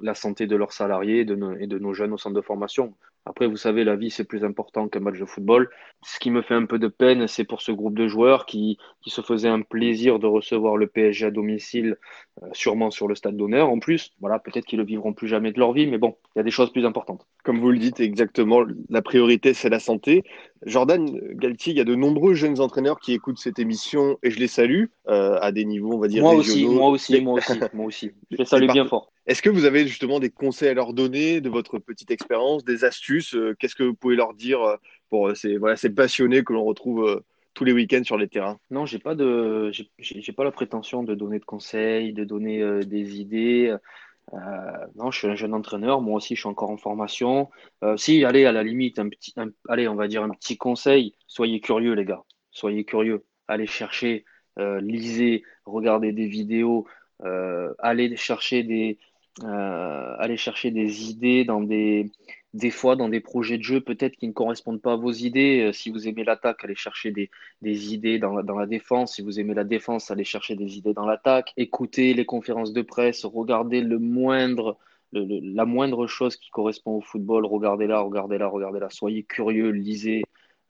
la, 0.00 0.14
santé 0.14 0.46
de 0.46 0.56
leurs 0.56 0.72
salariés 0.72 1.20
et 1.20 1.24
de, 1.24 1.34
nos, 1.34 1.94
jeunes 1.94 2.12
au 2.12 2.18
centre 2.18 2.36
de 2.36 2.40
formation. 2.40 2.94
Après, 3.26 3.46
vous 3.46 3.56
savez, 3.56 3.84
la 3.84 3.96
vie, 3.96 4.10
c'est 4.10 4.24
plus 4.24 4.44
important 4.44 4.88
qu'un 4.88 5.00
match 5.00 5.18
de 5.18 5.24
football. 5.24 5.70
Ce 6.02 6.18
qui 6.18 6.30
me 6.30 6.42
fait 6.42 6.54
un 6.54 6.66
peu 6.66 6.78
de 6.78 6.88
peine, 6.88 7.26
c'est 7.26 7.44
pour 7.44 7.62
ce 7.62 7.72
groupe 7.72 7.94
de 7.94 8.06
joueurs 8.06 8.44
qui, 8.46 8.78
qui 9.02 9.10
se 9.10 9.22
faisait 9.22 9.48
un 9.48 9.62
plaisir 9.62 10.18
de 10.18 10.26
recevoir 10.26 10.76
le 10.76 10.86
PSG 10.86 11.26
à 11.26 11.30
domicile, 11.30 11.96
euh, 12.42 12.48
sûrement 12.52 12.90
sur 12.90 13.08
le 13.08 13.14
stade 13.14 13.36
d'honneur. 13.36 13.70
En 13.70 13.78
plus, 13.78 14.12
voilà, 14.20 14.38
peut-être 14.38 14.66
qu'ils 14.66 14.78
le 14.78 14.84
vivront 14.84 15.14
plus 15.14 15.28
jamais 15.28 15.52
de 15.52 15.58
leur 15.58 15.72
vie, 15.72 15.86
mais 15.86 15.98
bon, 15.98 16.16
il 16.34 16.38
y 16.38 16.40
a 16.40 16.44
des 16.44 16.50
choses 16.50 16.70
plus 16.72 16.84
importantes. 16.84 17.26
Comme 17.44 17.60
vous 17.60 17.70
le 17.70 17.78
dites 17.78 18.00
exactement, 18.00 18.64
la 18.88 19.02
priorité, 19.02 19.52
c'est 19.52 19.68
la 19.68 19.78
santé. 19.78 20.24
Jordan 20.64 21.06
Galtier, 21.34 21.74
il 21.74 21.76
y 21.76 21.80
a 21.80 21.84
de 21.84 21.94
nombreux 21.94 22.32
jeunes 22.32 22.58
entraîneurs 22.58 22.98
qui 22.98 23.12
écoutent 23.12 23.38
cette 23.38 23.58
émission 23.58 24.18
et 24.22 24.30
je 24.30 24.40
les 24.40 24.48
salue 24.48 24.86
euh, 25.08 25.38
à 25.42 25.52
des 25.52 25.66
niveaux, 25.66 25.92
on 25.92 25.98
va 25.98 26.08
dire, 26.08 26.22
moi 26.22 26.38
régionaux. 26.38 26.48
Aussi, 26.48 26.74
moi 26.74 26.88
aussi, 26.88 27.20
moi 27.20 27.34
aussi, 27.34 27.60
moi 27.74 27.86
aussi. 27.86 28.12
Je 28.30 28.38
les 28.38 28.44
salue 28.46 28.70
bien 28.70 28.86
fort. 28.86 29.12
Est-ce 29.26 29.42
que 29.42 29.50
vous 29.50 29.66
avez 29.66 29.86
justement 29.86 30.20
des 30.20 30.30
conseils 30.30 30.70
à 30.70 30.74
leur 30.74 30.94
donner 30.94 31.42
de 31.42 31.50
votre 31.50 31.78
petite 31.78 32.10
expérience, 32.10 32.64
des 32.64 32.84
astuces 32.84 33.34
euh, 33.34 33.54
Qu'est-ce 33.58 33.74
que 33.74 33.82
vous 33.82 33.94
pouvez 33.94 34.16
leur 34.16 34.32
dire 34.32 34.62
euh, 34.62 34.76
pour 35.10 35.36
ces, 35.36 35.58
voilà, 35.58 35.76
ces 35.76 35.90
passionnés 35.90 36.44
que 36.44 36.54
l'on 36.54 36.64
retrouve 36.64 37.06
euh, 37.06 37.20
tous 37.52 37.64
les 37.64 37.72
week-ends 37.72 38.04
sur 38.04 38.16
les 38.16 38.28
terrains? 38.28 38.58
Non, 38.70 38.86
j'ai 38.86 38.98
pas 38.98 39.14
de, 39.14 39.70
j'ai 39.98 40.32
pas 40.32 40.44
la 40.44 40.50
prétention 40.50 41.02
de 41.02 41.14
donner 41.14 41.38
de 41.38 41.44
conseils, 41.44 42.14
de 42.14 42.24
donner 42.24 42.84
des 42.86 43.20
idées. 43.20 43.76
Euh, 44.32 44.86
non, 44.96 45.10
je 45.10 45.18
suis 45.18 45.28
un 45.28 45.34
jeune 45.36 45.54
entraîneur. 45.54 46.00
Moi 46.00 46.16
aussi, 46.16 46.34
je 46.34 46.40
suis 46.40 46.48
encore 46.48 46.70
en 46.70 46.76
formation. 46.76 47.50
Euh, 47.82 47.96
si, 47.96 48.24
allez, 48.24 48.46
à 48.46 48.52
la 48.52 48.62
limite, 48.62 48.98
un 48.98 49.08
petit, 49.08 49.34
allez, 49.68 49.88
on 49.88 49.94
va 49.94 50.08
dire 50.08 50.22
un 50.22 50.30
petit 50.30 50.56
conseil. 50.56 51.14
Soyez 51.26 51.60
curieux, 51.60 51.92
les 51.94 52.04
gars. 52.04 52.24
Soyez 52.50 52.84
curieux. 52.84 53.24
Allez 53.48 53.66
chercher, 53.66 54.24
euh, 54.58 54.80
lisez, 54.80 55.42
regardez 55.66 56.12
des 56.12 56.26
vidéos, 56.26 56.86
allez 57.78 58.16
chercher 58.16 58.62
des, 58.62 58.98
euh, 59.42 60.14
aller 60.18 60.36
chercher 60.36 60.70
des 60.70 61.10
idées 61.10 61.44
dans 61.44 61.60
des, 61.60 62.12
des 62.52 62.70
fois 62.70 62.94
dans 62.94 63.08
des 63.08 63.20
projets 63.20 63.58
de 63.58 63.64
jeu 63.64 63.80
peut-être 63.80 64.16
qui 64.16 64.28
ne 64.28 64.32
correspondent 64.32 64.80
pas 64.80 64.92
à 64.92 64.96
vos 64.96 65.10
idées. 65.10 65.62
Euh, 65.62 65.72
si 65.72 65.90
vous 65.90 66.06
aimez 66.06 66.22
l'attaque, 66.22 66.62
allez 66.62 66.76
chercher 66.76 67.10
des, 67.10 67.30
des 67.60 67.94
idées 67.94 68.18
dans 68.20 68.34
la, 68.34 68.42
dans 68.42 68.56
la 68.56 68.66
défense. 68.66 69.14
Si 69.14 69.22
vous 69.22 69.40
aimez 69.40 69.54
la 69.54 69.64
défense, 69.64 70.10
allez 70.10 70.24
chercher 70.24 70.54
des 70.54 70.76
idées 70.76 70.94
dans 70.94 71.06
l'attaque. 71.06 71.52
Écoutez 71.56 72.14
les 72.14 72.24
conférences 72.24 72.72
de 72.72 72.82
presse, 72.82 73.24
regardez 73.24 73.80
le 73.80 73.98
moindre, 73.98 74.78
le, 75.12 75.24
la 75.42 75.64
moindre 75.64 76.06
chose 76.06 76.36
qui 76.36 76.50
correspond 76.50 76.98
au 76.98 77.00
football. 77.00 77.44
Regardez-la, 77.44 78.00
regardez-la, 78.00 78.46
regardez-la. 78.46 78.90
Soyez 78.90 79.24
curieux, 79.24 79.70
lisez. 79.70 80.22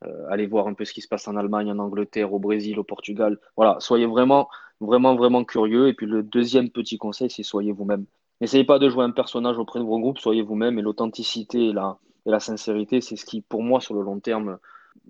Euh, 0.05 0.27
allez 0.31 0.47
voir 0.47 0.69
un 0.69 0.75
peu 0.75 0.85
ce 0.85 0.93
qui 0.93 1.01
se 1.03 1.09
passe 1.09 1.29
en 1.29 1.37
Allemagne, 1.37 1.71
en 1.71 1.79
Angleterre, 1.79 2.33
au 2.33 2.39
Brésil, 2.39 2.79
au 2.79 2.85
Portugal. 2.85 3.39
Voilà, 3.57 3.77
soyez 3.81 4.07
vraiment, 4.07 4.49
vraiment, 4.81 5.17
vraiment 5.17 5.45
curieux. 5.45 5.89
Et 5.89 5.95
puis 5.95 6.07
le 6.07 6.23
deuxième 6.23 6.71
petit 6.71 6.99
conseil, 6.99 7.31
c'est 7.31 7.43
soyez 7.43 7.73
vous-même. 7.73 8.07
N'essayez 8.45 8.65
pas 8.65 8.79
de 8.79 8.91
jouer 8.91 9.05
un 9.05 9.11
personnage 9.11 9.57
auprès 9.57 9.79
de 9.79 9.87
vos 9.87 9.99
groupes, 9.99 10.19
soyez 10.19 10.43
vous-même 10.43 10.79
et 10.79 10.83
l'authenticité 10.83 11.69
et 11.69 11.73
la, 11.73 11.97
et 12.27 12.31
la 12.31 12.41
sincérité, 12.41 13.01
c'est 13.01 13.17
ce 13.17 13.25
qui, 13.25 13.41
pour 13.41 13.63
moi, 13.63 13.81
sur 13.81 13.95
le 13.95 14.03
long 14.03 14.21
terme, 14.21 14.59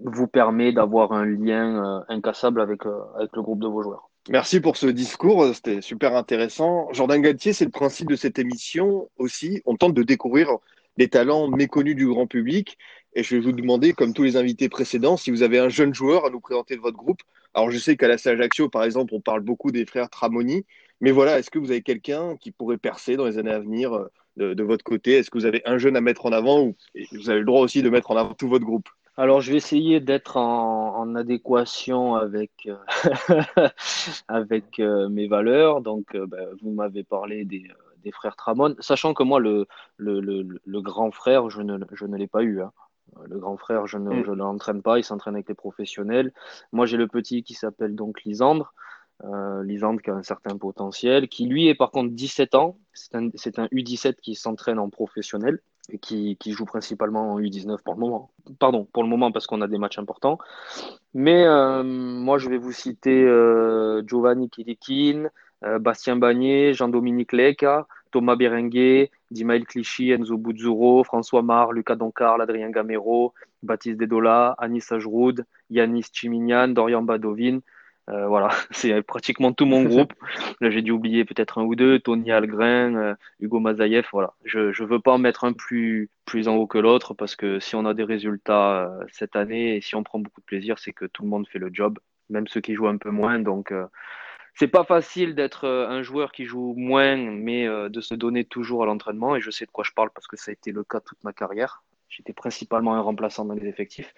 vous 0.04 0.28
permet 0.28 0.70
d'avoir 0.70 1.10
un 1.10 1.24
lien 1.26 1.84
euh, 1.84 2.00
incassable 2.08 2.60
avec, 2.60 2.86
euh, 2.86 2.96
avec 3.18 3.34
le 3.34 3.42
groupe 3.42 3.58
de 3.58 3.66
vos 3.66 3.82
joueurs. 3.82 4.08
Merci 4.28 4.60
pour 4.60 4.76
ce 4.76 4.86
discours, 4.86 5.52
c'était 5.52 5.80
super 5.80 6.14
intéressant. 6.14 6.86
Jordan 6.92 7.20
Galtier, 7.20 7.52
c'est 7.52 7.64
le 7.64 7.72
principe 7.72 8.08
de 8.08 8.14
cette 8.14 8.38
émission 8.38 9.10
aussi. 9.18 9.60
On 9.66 9.74
tente 9.74 9.94
de 9.94 10.04
découvrir 10.04 10.50
des 10.96 11.08
talents 11.08 11.48
méconnus 11.48 11.96
du 11.96 12.06
grand 12.06 12.28
public. 12.28 12.78
Et 13.14 13.24
je 13.24 13.34
vais 13.34 13.42
vous 13.42 13.50
demander, 13.50 13.94
comme 13.94 14.14
tous 14.14 14.22
les 14.22 14.36
invités 14.36 14.68
précédents, 14.68 15.16
si 15.16 15.32
vous 15.32 15.42
avez 15.42 15.58
un 15.58 15.68
jeune 15.68 15.92
joueur 15.92 16.24
à 16.24 16.30
nous 16.30 16.38
présenter 16.38 16.76
de 16.76 16.80
votre 16.80 16.96
groupe. 16.96 17.20
Alors, 17.52 17.72
je 17.72 17.78
sais 17.78 17.96
qu'à 17.96 18.06
la 18.06 18.14
Ajaccio, 18.14 18.68
par 18.68 18.84
exemple, 18.84 19.12
on 19.12 19.20
parle 19.20 19.40
beaucoup 19.40 19.72
des 19.72 19.86
frères 19.86 20.08
Tramoni. 20.08 20.64
Mais 21.00 21.10
voilà, 21.10 21.38
est-ce 21.38 21.50
que 21.50 21.58
vous 21.58 21.70
avez 21.70 21.82
quelqu'un 21.82 22.36
qui 22.36 22.50
pourrait 22.50 22.78
percer 22.78 23.16
dans 23.16 23.26
les 23.26 23.38
années 23.38 23.52
à 23.52 23.58
venir 23.58 24.08
de, 24.36 24.54
de 24.54 24.62
votre 24.62 24.84
côté? 24.84 25.14
Est-ce 25.14 25.30
que 25.30 25.38
vous 25.38 25.46
avez 25.46 25.62
un 25.66 25.78
jeune 25.78 25.96
à 25.96 26.00
mettre 26.00 26.26
en 26.26 26.32
avant 26.32 26.62
ou 26.62 26.76
vous 27.12 27.30
avez 27.30 27.40
le 27.40 27.44
droit 27.44 27.60
aussi 27.60 27.82
de 27.82 27.90
mettre 27.90 28.10
en 28.10 28.16
avant 28.16 28.34
tout 28.34 28.48
votre 28.48 28.64
groupe? 28.64 28.88
Alors, 29.16 29.40
je 29.40 29.52
vais 29.52 29.58
essayer 29.58 30.00
d'être 30.00 30.36
en, 30.36 30.96
en, 30.96 31.14
adéquation 31.14 32.16
avec, 32.16 32.50
euh, 32.66 33.68
avec 34.28 34.80
euh, 34.80 35.08
mes 35.08 35.28
valeurs. 35.28 35.82
Donc, 35.82 36.16
euh, 36.16 36.26
ben, 36.26 36.48
vous 36.60 36.72
m'avez 36.72 37.04
parlé 37.04 37.44
des, 37.44 37.70
des, 38.02 38.10
frères 38.10 38.34
Tramon, 38.34 38.74
sachant 38.80 39.14
que 39.14 39.22
moi, 39.22 39.38
le, 39.38 39.66
le, 39.98 40.18
le, 40.18 40.60
le 40.64 40.82
grand 40.82 41.12
frère, 41.12 41.48
je 41.48 41.62
ne, 41.62 41.78
je 41.92 42.06
ne 42.06 42.16
l'ai 42.16 42.26
pas 42.26 42.42
eu. 42.42 42.60
Hein. 42.60 42.72
Le 43.26 43.38
grand 43.38 43.56
frère, 43.56 43.86
je 43.86 43.98
ne 43.98 44.10
mm. 44.10 44.24
je 44.24 44.32
l'entraîne 44.32 44.82
pas, 44.82 44.98
il 44.98 45.04
s'entraîne 45.04 45.34
avec 45.34 45.48
les 45.48 45.54
professionnels. 45.54 46.32
Moi, 46.72 46.86
j'ai 46.86 46.96
le 46.96 47.06
petit 47.06 47.44
qui 47.44 47.54
s'appelle 47.54 47.94
donc 47.94 48.24
Lisandre. 48.24 48.74
Euh, 49.22 49.62
Lisandre 49.62 50.02
qui 50.02 50.10
a 50.10 50.14
un 50.14 50.24
certain 50.24 50.58
potentiel, 50.58 51.28
qui 51.28 51.46
lui 51.46 51.68
est 51.68 51.74
par 51.74 51.92
contre 51.92 52.12
17 52.12 52.54
ans, 52.56 52.76
c'est 52.92 53.14
un, 53.14 53.26
un 53.26 53.66
U17 53.66 54.16
qui 54.16 54.34
s'entraîne 54.34 54.80
en 54.80 54.90
professionnel 54.90 55.60
et 55.90 55.98
qui, 55.98 56.36
joue 56.46 56.64
principalement 56.64 57.32
en 57.32 57.40
U19 57.40 57.78
pour 57.84 57.94
le 57.94 58.00
moment. 58.00 58.30
Pardon, 58.58 58.86
pour 58.92 59.02
le 59.02 59.08
moment 59.08 59.32
parce 59.32 59.46
qu'on 59.46 59.60
a 59.60 59.68
des 59.68 59.78
matchs 59.78 59.98
importants. 59.98 60.38
Mais 61.12 61.44
euh, 61.44 61.82
moi 61.84 62.38
je 62.38 62.48
vais 62.48 62.58
vous 62.58 62.72
citer 62.72 63.22
euh, 63.22 64.02
Giovanni 64.06 64.50
Kirikin, 64.50 65.28
euh, 65.64 65.78
Bastien 65.78 66.16
Bagné, 66.16 66.72
Jean-Dominique 66.74 67.32
Leca, 67.32 67.86
Thomas 68.10 68.36
Berenguer, 68.36 69.10
Dimael 69.30 69.64
Clichy, 69.64 70.10
Enzo 70.10 70.38
Buzzuro, 70.38 71.04
François 71.04 71.42
Mar, 71.42 71.72
Lucas 71.72 71.96
Doncar, 71.96 72.40
Adrien 72.40 72.70
Gamero, 72.70 73.34
Baptiste 73.62 73.98
Dedola, 73.98 74.54
Anis 74.58 74.90
Ajroud, 74.90 75.44
Yanis 75.70 76.06
Chiminian, 76.12 76.68
Dorian 76.68 77.02
Badovin, 77.02 77.60
Euh, 78.10 78.26
voilà, 78.26 78.50
c'est 78.70 79.02
pratiquement 79.02 79.52
tout 79.52 79.66
mon 79.66 79.82
groupe. 79.82 80.12
Là, 80.60 80.70
j'ai 80.70 80.82
dû 80.82 80.90
oublier 80.90 81.24
peut-être 81.24 81.58
un 81.58 81.64
ou 81.64 81.74
deux, 81.74 81.98
Tony 81.98 82.30
Algren, 82.32 82.96
euh, 82.96 83.14
Hugo 83.40 83.60
Mazayev. 83.60 84.06
Voilà, 84.12 84.34
je 84.44 84.58
ne 84.58 84.86
veux 84.86 85.00
pas 85.00 85.12
en 85.12 85.18
mettre 85.18 85.44
un 85.44 85.52
plus, 85.52 86.10
plus 86.24 86.48
en 86.48 86.56
haut 86.56 86.66
que 86.66 86.78
l'autre 86.78 87.14
parce 87.14 87.36
que 87.36 87.60
si 87.60 87.76
on 87.76 87.86
a 87.86 87.94
des 87.94 88.04
résultats 88.04 88.84
euh, 88.84 89.04
cette 89.12 89.36
année 89.36 89.76
et 89.76 89.80
si 89.80 89.94
on 89.94 90.02
prend 90.02 90.18
beaucoup 90.18 90.40
de 90.40 90.46
plaisir, 90.46 90.78
c'est 90.78 90.92
que 90.92 91.06
tout 91.06 91.22
le 91.22 91.28
monde 91.28 91.48
fait 91.48 91.58
le 91.58 91.70
job, 91.72 91.98
même 92.28 92.46
ceux 92.46 92.60
qui 92.60 92.74
jouent 92.74 92.88
un 92.88 92.98
peu 92.98 93.10
moins. 93.10 93.38
Donc, 93.38 93.72
c'est 94.54 94.68
pas 94.68 94.84
facile 94.84 95.34
d'être 95.34 95.66
un 95.66 96.02
joueur 96.02 96.32
qui 96.32 96.44
joue 96.44 96.74
moins, 96.76 97.16
mais 97.16 97.66
de 97.66 98.00
se 98.00 98.14
donner 98.14 98.44
toujours 98.44 98.82
à 98.82 98.86
l'entraînement. 98.86 99.36
Et 99.36 99.40
je 99.40 99.50
sais 99.50 99.66
de 99.66 99.70
quoi 99.70 99.84
je 99.84 99.92
parle 99.92 100.10
parce 100.14 100.26
que 100.26 100.36
ça 100.36 100.50
a 100.50 100.52
été 100.52 100.72
le 100.72 100.84
cas 100.84 101.00
toute 101.00 101.22
ma 101.24 101.32
carrière. 101.32 101.82
J'étais 102.08 102.32
principalement 102.32 102.94
un 102.94 103.00
remplaçant 103.00 103.44
dans 103.44 103.54
les 103.54 103.66
effectifs 103.66 104.14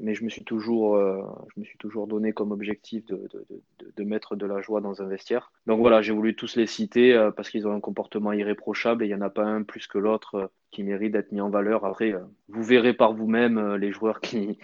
mais 0.00 0.14
je 0.14 0.24
me 0.24 0.28
suis 0.28 0.44
toujours, 0.44 0.96
euh, 0.96 1.22
je 1.54 1.60
me 1.60 1.64
suis 1.64 1.78
toujours 1.78 2.06
donné 2.06 2.32
comme 2.32 2.52
objectif 2.52 3.04
de, 3.06 4.04
mettre 4.04 4.36
de 4.36 4.46
la 4.46 4.60
joie 4.60 4.80
dans 4.80 5.02
un 5.02 5.06
vestiaire. 5.06 5.52
Donc 5.66 5.80
voilà, 5.80 6.02
j'ai 6.02 6.12
voulu 6.12 6.36
tous 6.36 6.56
les 6.56 6.66
citer 6.66 7.14
euh, 7.14 7.30
parce 7.30 7.50
qu'ils 7.50 7.66
ont 7.66 7.72
un 7.72 7.80
comportement 7.80 8.32
irréprochable 8.32 9.02
et 9.02 9.06
il 9.06 9.08
n'y 9.08 9.14
en 9.14 9.20
a 9.20 9.30
pas 9.30 9.44
un 9.44 9.62
plus 9.62 9.86
que 9.86 9.98
l'autre 9.98 10.34
euh, 10.34 10.46
qui 10.76 10.82
mérite 10.82 11.12
d'être 11.12 11.32
mis 11.32 11.40
en 11.40 11.48
valeur. 11.48 11.86
Après, 11.86 12.14
vous 12.48 12.62
verrez 12.62 12.92
par 12.92 13.14
vous-même 13.14 13.76
les 13.76 13.92
joueurs 13.92 14.20
qui, 14.20 14.58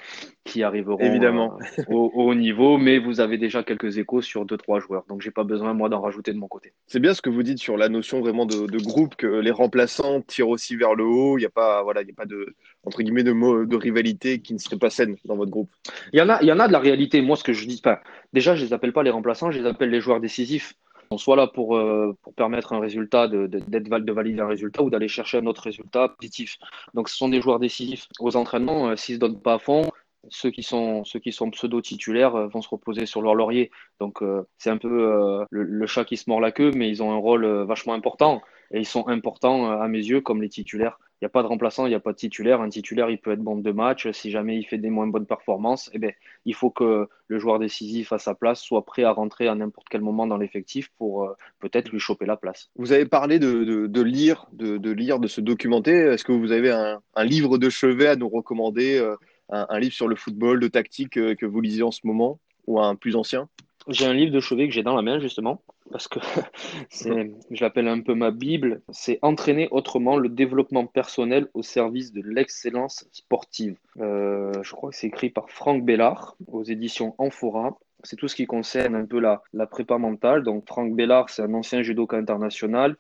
qui 0.45 0.63
arriveront 0.63 0.99
Évidemment. 0.99 1.59
au, 1.89 2.13
au, 2.15 2.25
haut 2.25 2.35
niveau, 2.35 2.77
mais 2.77 2.99
vous 2.99 3.21
avez 3.21 3.39
déjà 3.39 3.63
quelques 3.63 3.97
échos 3.97 4.21
sur 4.21 4.45
deux 4.45 4.59
trois 4.59 4.79
joueurs, 4.79 5.05
donc 5.09 5.23
j'ai 5.23 5.31
pas 5.31 5.43
besoin 5.43 5.73
moi 5.73 5.89
d'en 5.89 6.03
rajouter 6.03 6.35
de 6.35 6.37
mon 6.37 6.49
côté. 6.49 6.75
C'est 6.87 7.01
bien 7.01 7.15
ce 7.15 7.23
que 7.23 7.31
vous 7.31 7.43
dites 7.43 7.61
sur 7.61 7.79
la 7.79 7.89
notion 7.89 8.21
vraiment 8.21 8.45
de, 8.45 8.83
groupe, 8.83 9.17
que 9.17 9.27
les 9.27 9.51
remplaçants 9.51 10.21
tirent 10.21 10.51
aussi 10.51 10.77
vers 10.77 10.95
le 10.95 11.05
haut. 11.05 11.39
Il 11.39 11.41
n'y 11.41 11.47
a 11.47 11.51
pas, 11.51 11.83
voilà, 11.83 12.03
il 12.03 12.11
a 12.11 12.15
pas 12.15 12.27
de 12.27 12.55
entre 12.85 13.03
guillemets 13.03 13.25
de, 13.25 13.65
de 13.65 13.77
rivalité 13.77 14.43
qui 14.43 14.53
ne 14.53 14.59
serait 14.59 14.77
pas 14.77 14.91
saine 14.91 15.17
dans 15.25 15.37
votre 15.37 15.51
groupe 15.51 15.71
Il 16.13 16.19
y 16.19 16.23
en 16.23 16.29
a, 16.29 16.43
il 16.43 16.49
y 16.49 16.53
en 16.53 16.59
a 16.59 16.69
de 16.69 16.73
la 16.73 16.79
réalité. 16.79 17.23
Moi, 17.23 17.37
ce 17.37 17.45
que 17.45 17.55
je 17.55 17.67
dis, 17.67 17.81
pas, 17.81 18.03
déjà, 18.35 18.55
je 18.55 18.67
les 18.67 18.75
appelle 18.75 18.93
pas 18.93 19.03
les 19.03 19.11
remplaçants, 19.11 19.51
je 19.51 19.61
les 19.61 19.67
appelle 19.67 19.89
les 19.89 20.03
joueurs 20.03 20.21
décisifs. 20.21 20.75
On 21.11 21.19
soit 21.19 21.37
là 21.37 21.47
pour, 21.47 21.77
euh, 21.77 22.17
pour 22.23 22.35
permettre 22.35 22.73
un 22.73 22.81
résultat, 22.81 23.29
de, 23.29 23.47
de, 23.47 23.59
de 23.59 24.13
valider 24.13 24.41
un 24.41 24.47
résultat 24.47 24.83
ou 24.83 24.91
d'aller 24.91 25.09
chercher 25.09 25.39
un 25.39 25.47
autre 25.47 25.63
résultat 25.63 26.09
positif. 26.09 26.59
Donc, 26.95 27.09
ce 27.09 27.17
sont 27.17 27.29
des 27.29 27.41
joueurs 27.41 27.59
décisifs. 27.59 28.09
Aux 28.21 28.37
entraînements, 28.37 28.89
euh, 28.89 28.97
s'ils 28.97 29.17
se 29.17 29.21
donnent 29.21 29.41
pas 29.41 29.55
à 29.55 29.59
fond, 29.59 29.91
ceux 30.29 30.51
qui 30.51 30.63
sont 30.63 31.03
ceux 31.05 31.19
qui 31.19 31.33
sont 31.33 31.51
pseudo 31.51 31.81
titulaires 31.81 32.37
euh, 32.37 32.47
vont 32.47 32.63
se 32.63 32.69
reposer 32.69 33.07
sur 33.07 33.23
leur 33.23 33.35
laurier. 33.35 33.71
Donc 34.01 34.23
c'est 34.57 34.71
un 34.71 34.77
peu 34.77 35.47
le, 35.51 35.87
chat 35.87 36.05
qui 36.05 36.17
se 36.17 36.31
mord 36.31 36.41
la 36.41 36.53
queue, 36.53 36.71
mais 36.75 36.89
ils 36.89 37.03
ont 37.03 37.13
un 37.13 37.17
rôle 37.17 37.47
vachement 37.65 37.95
important 37.95 38.41
et 38.73 38.79
ils 38.79 38.87
sont 38.87 39.09
importants 39.09 39.71
à 39.71 39.89
mes 39.89 39.99
yeux 39.99 40.21
comme 40.21 40.41
les 40.41 40.49
titulaires. 40.49 40.99
N'y 41.23 41.27
a 41.27 41.29
pas 41.29 41.43
de 41.45 41.47
remplaçant, 41.47 41.87
il 41.87 41.91
n'y 41.91 41.95
a 41.95 42.01
pas 42.01 42.11
de 42.11 42.17
titulaire. 42.17 42.61
Un 42.61 42.69
titulaire, 42.69 43.09
il 43.09 43.17
peut 43.17 43.31
être 43.31 43.41
bon 43.41 43.57
de 43.57 43.71
match. 43.71 44.11
Si 44.11 44.33
jamais 44.33 44.59
il 44.59 44.65
fait 44.65 44.79
des 44.79 44.91
moins 44.91 45.07
bonnes 45.07 45.25
performances, 45.25 45.89
eh 45.93 46.01
bien, 46.01 46.11
il 46.47 46.55
faut 46.55 46.71
que 46.71 47.07
le 47.29 47.39
joueur 47.39 47.61
décisif 47.61 48.13
à 48.13 48.19
sa 48.19 48.35
place 48.35 48.61
soit 48.61 48.85
prêt 48.85 49.05
à 49.05 49.13
rentrer 49.13 49.47
à 49.47 49.55
n'importe 49.55 49.87
quel 49.89 50.01
moment 50.01 50.27
dans 50.27 50.37
l'effectif 50.37 50.91
pour 50.99 51.23
euh, 51.23 51.37
peut-être 51.61 51.93
lui 51.93 52.01
choper 52.01 52.27
la 52.27 52.37
place. 52.37 52.71
Vous 52.75 52.91
avez 52.91 53.07
parlé 53.07 53.39
de, 53.39 54.03
lire, 54.03 54.49
de, 54.53 54.91
lire, 54.91 55.21
de 55.21 55.29
se 55.29 55.41
documenter. 55.41 55.93
Est-ce 55.93 56.25
que 56.25 56.33
vous 56.33 56.51
avez 56.51 56.73
un, 56.73 57.01
livre 57.25 57.57
de 57.57 57.71
chevet 57.71 58.09
à 58.09 58.17
nous 58.17 58.29
recommander, 58.29 58.99
euh, 58.99 59.15
un, 59.49 59.67
un, 59.69 59.79
livre 59.79 59.95
sur 59.95 60.09
le 60.09 60.17
football, 60.17 60.59
de 60.59 60.67
tactique 60.67 61.19
euh, 61.19 61.37
que 61.37 61.47
vous 61.47 61.61
lisez 61.61 61.85
en 61.85 61.93
ce 61.93 62.01
moment, 62.03 62.41
ou 62.67 62.81
un 62.81 62.97
plus 62.97 63.15
ancien? 63.15 63.49
J'ai 63.89 64.07
un 64.07 64.13
livre 64.13 64.33
de 64.33 64.41
chevet 64.41 64.69
que 64.69 64.75
j'ai 64.75 64.83
dans 64.83 64.95
la 64.95 65.03
main 65.03 65.19
justement 65.19 65.61
parce 65.91 66.09
que 66.09 66.19
c'est, 66.89 67.33
je 67.51 67.63
l'appelle 67.63 67.89
un 67.89 68.01
peu 68.01 68.15
ma 68.15 68.31
Bible, 68.31 68.83
c'est 68.91 69.19
entraîner 69.23 69.69
autrement 69.71 70.17
le 70.17 70.29
développement 70.29 70.87
personnel 70.87 71.49
au 71.55 71.63
service 71.63 72.13
de 72.13 72.23
l'excellence 72.25 73.07
sportive. 73.13 73.77
Euh, 74.01 74.53
je 74.63 74.73
crois 74.73 74.91
que 74.91 74.97
c'est 74.97 75.07
écrit 75.07 75.31
par 75.31 75.51
Franck 75.51 75.85
Bellard 75.85 76.37
aux 76.47 76.65
éditions 76.65 77.15
Amphora. 77.19 77.79
C'est 78.05 78.17
tout 78.17 78.27
ce 78.27 78.35
qui 78.35 78.47
concerne 78.47 78.97
un 78.97 79.05
peu 79.05 79.21
la, 79.21 79.43
la 79.53 79.67
prépa 79.67 79.99
mentale. 79.99 80.43
Donc 80.43 80.67
Franck 80.67 80.95
Bellard, 80.95 81.29
c'est 81.31 81.43
un 81.43 81.55
ancien 81.55 81.83
judoka 81.83 82.17
international 82.17 82.97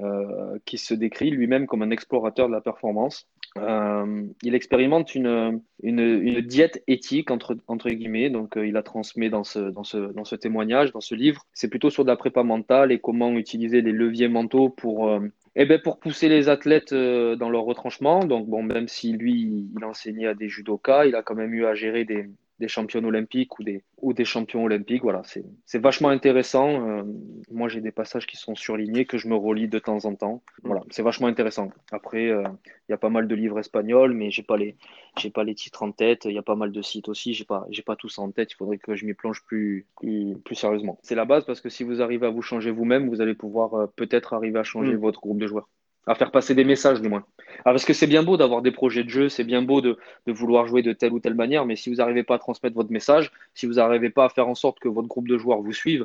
euh, 0.00 0.58
qui 0.64 0.76
se 0.76 0.92
décrit 0.92 1.30
lui-même 1.30 1.68
comme 1.68 1.82
un 1.82 1.90
explorateur 1.90 2.48
de 2.48 2.52
la 2.52 2.60
performance. 2.60 3.28
Euh, 3.58 4.26
il 4.42 4.54
expérimente 4.54 5.14
une, 5.14 5.60
une, 5.82 6.00
une, 6.00 6.40
diète 6.40 6.82
éthique 6.88 7.30
entre, 7.30 7.56
entre 7.68 7.88
guillemets, 7.88 8.28
donc 8.28 8.56
euh, 8.56 8.66
il 8.66 8.76
a 8.76 8.82
transmis 8.82 9.30
dans 9.30 9.44
ce, 9.44 9.60
dans, 9.60 9.84
ce, 9.84 10.12
dans 10.12 10.24
ce 10.24 10.34
témoignage, 10.34 10.92
dans 10.92 11.00
ce 11.00 11.14
livre. 11.14 11.46
C'est 11.52 11.68
plutôt 11.68 11.90
sur 11.90 12.04
de 12.04 12.10
la 12.10 12.16
prépa 12.16 12.42
mentale 12.42 12.90
et 12.90 12.98
comment 12.98 13.32
utiliser 13.32 13.80
les 13.80 13.92
leviers 13.92 14.28
mentaux 14.28 14.70
pour, 14.70 15.08
euh, 15.08 15.20
eh 15.54 15.66
ben 15.66 15.80
pour 15.80 16.00
pousser 16.00 16.28
les 16.28 16.48
athlètes 16.48 16.92
euh, 16.92 17.36
dans 17.36 17.48
leur 17.48 17.62
retranchement. 17.62 18.24
Donc 18.24 18.48
bon, 18.48 18.64
même 18.64 18.88
si 18.88 19.12
lui 19.12 19.68
il 19.76 19.84
enseignait 19.84 20.26
à 20.26 20.34
des 20.34 20.48
judokas, 20.48 21.06
il 21.06 21.14
a 21.14 21.22
quand 21.22 21.36
même 21.36 21.54
eu 21.54 21.64
à 21.64 21.74
gérer 21.74 22.04
des, 22.04 22.28
des 22.60 22.68
champions 22.68 23.04
olympiques 23.04 23.58
ou 23.58 23.64
des, 23.64 23.82
ou 24.00 24.12
des 24.12 24.24
champions 24.24 24.64
olympiques. 24.64 25.02
Voilà, 25.02 25.22
c'est 25.66 25.78
vachement 25.78 26.08
intéressant. 26.08 26.88
Euh, 26.88 27.02
moi, 27.50 27.68
j'ai 27.68 27.80
des 27.80 27.90
passages 27.90 28.26
qui 28.26 28.36
sont 28.36 28.54
surlignés 28.54 29.04
que 29.04 29.18
je 29.18 29.28
me 29.28 29.34
relis 29.34 29.68
de 29.68 29.78
temps 29.78 30.04
en 30.04 30.14
temps. 30.14 30.42
Voilà, 30.62 30.82
c'est 30.90 31.02
vachement 31.02 31.26
intéressant. 31.26 31.70
Après, 31.90 32.28
euh, 32.28 32.44
il 32.88 32.92
y 32.92 32.94
a 32.94 32.98
pas 32.98 33.08
mal 33.08 33.26
de 33.26 33.34
livres 33.34 33.58
espagnols, 33.58 34.14
mais 34.14 34.30
j'ai 34.30 34.42
pas 34.42 34.56
les, 34.56 34.76
j'ai 35.18 35.30
pas 35.30 35.44
les 35.44 35.54
titres 35.54 35.82
en 35.82 35.90
tête. 35.90 36.26
Il 36.26 36.32
y 36.32 36.38
a 36.38 36.42
pas 36.42 36.56
mal 36.56 36.70
de 36.70 36.82
sites 36.82 37.08
aussi. 37.08 37.34
J'ai 37.34 37.44
pas, 37.44 37.66
j'ai 37.70 37.82
pas 37.82 37.96
tout 37.96 38.08
ça 38.08 38.22
en 38.22 38.30
tête. 38.30 38.52
Il 38.52 38.56
faudrait 38.56 38.78
que 38.78 38.94
je 38.94 39.04
m'y 39.04 39.14
plonge 39.14 39.42
plus, 39.44 39.86
plus, 40.00 40.36
plus 40.44 40.54
sérieusement. 40.54 40.98
C'est 41.02 41.14
la 41.14 41.24
base 41.24 41.44
parce 41.44 41.60
que 41.60 41.68
si 41.68 41.82
vous 41.82 42.02
arrivez 42.02 42.26
à 42.26 42.30
vous 42.30 42.42
changer 42.42 42.70
vous-même, 42.70 43.08
vous 43.08 43.20
allez 43.20 43.34
pouvoir 43.34 43.74
euh, 43.74 43.86
peut-être 43.96 44.32
arriver 44.32 44.58
à 44.58 44.64
changer 44.64 44.94
mmh. 44.94 44.98
votre 44.98 45.20
groupe 45.20 45.38
de 45.38 45.46
joueurs 45.46 45.68
à 46.06 46.14
faire 46.14 46.30
passer 46.30 46.54
des 46.54 46.64
messages 46.64 47.00
du 47.00 47.08
moins. 47.08 47.24
Ah, 47.60 47.70
parce 47.70 47.84
que 47.84 47.92
c'est 47.92 48.06
bien 48.06 48.22
beau 48.22 48.36
d'avoir 48.36 48.62
des 48.62 48.72
projets 48.72 49.04
de 49.04 49.08
jeu, 49.08 49.28
c'est 49.28 49.44
bien 49.44 49.62
beau 49.62 49.80
de, 49.80 49.96
vouloir 50.26 50.66
jouer 50.66 50.82
de 50.82 50.92
telle 50.92 51.12
ou 51.12 51.20
telle 51.20 51.34
manière, 51.34 51.66
mais 51.66 51.76
si 51.76 51.90
vous 51.90 51.96
n'arrivez 51.96 52.22
pas 52.22 52.34
à 52.34 52.38
transmettre 52.38 52.76
votre 52.76 52.90
message, 52.90 53.30
si 53.54 53.66
vous 53.66 53.74
n'arrivez 53.74 54.10
pas 54.10 54.26
à 54.26 54.28
faire 54.28 54.48
en 54.48 54.54
sorte 54.54 54.78
que 54.80 54.88
votre 54.88 55.08
groupe 55.08 55.28
de 55.28 55.38
joueurs 55.38 55.62
vous 55.62 55.72
suive, 55.72 56.04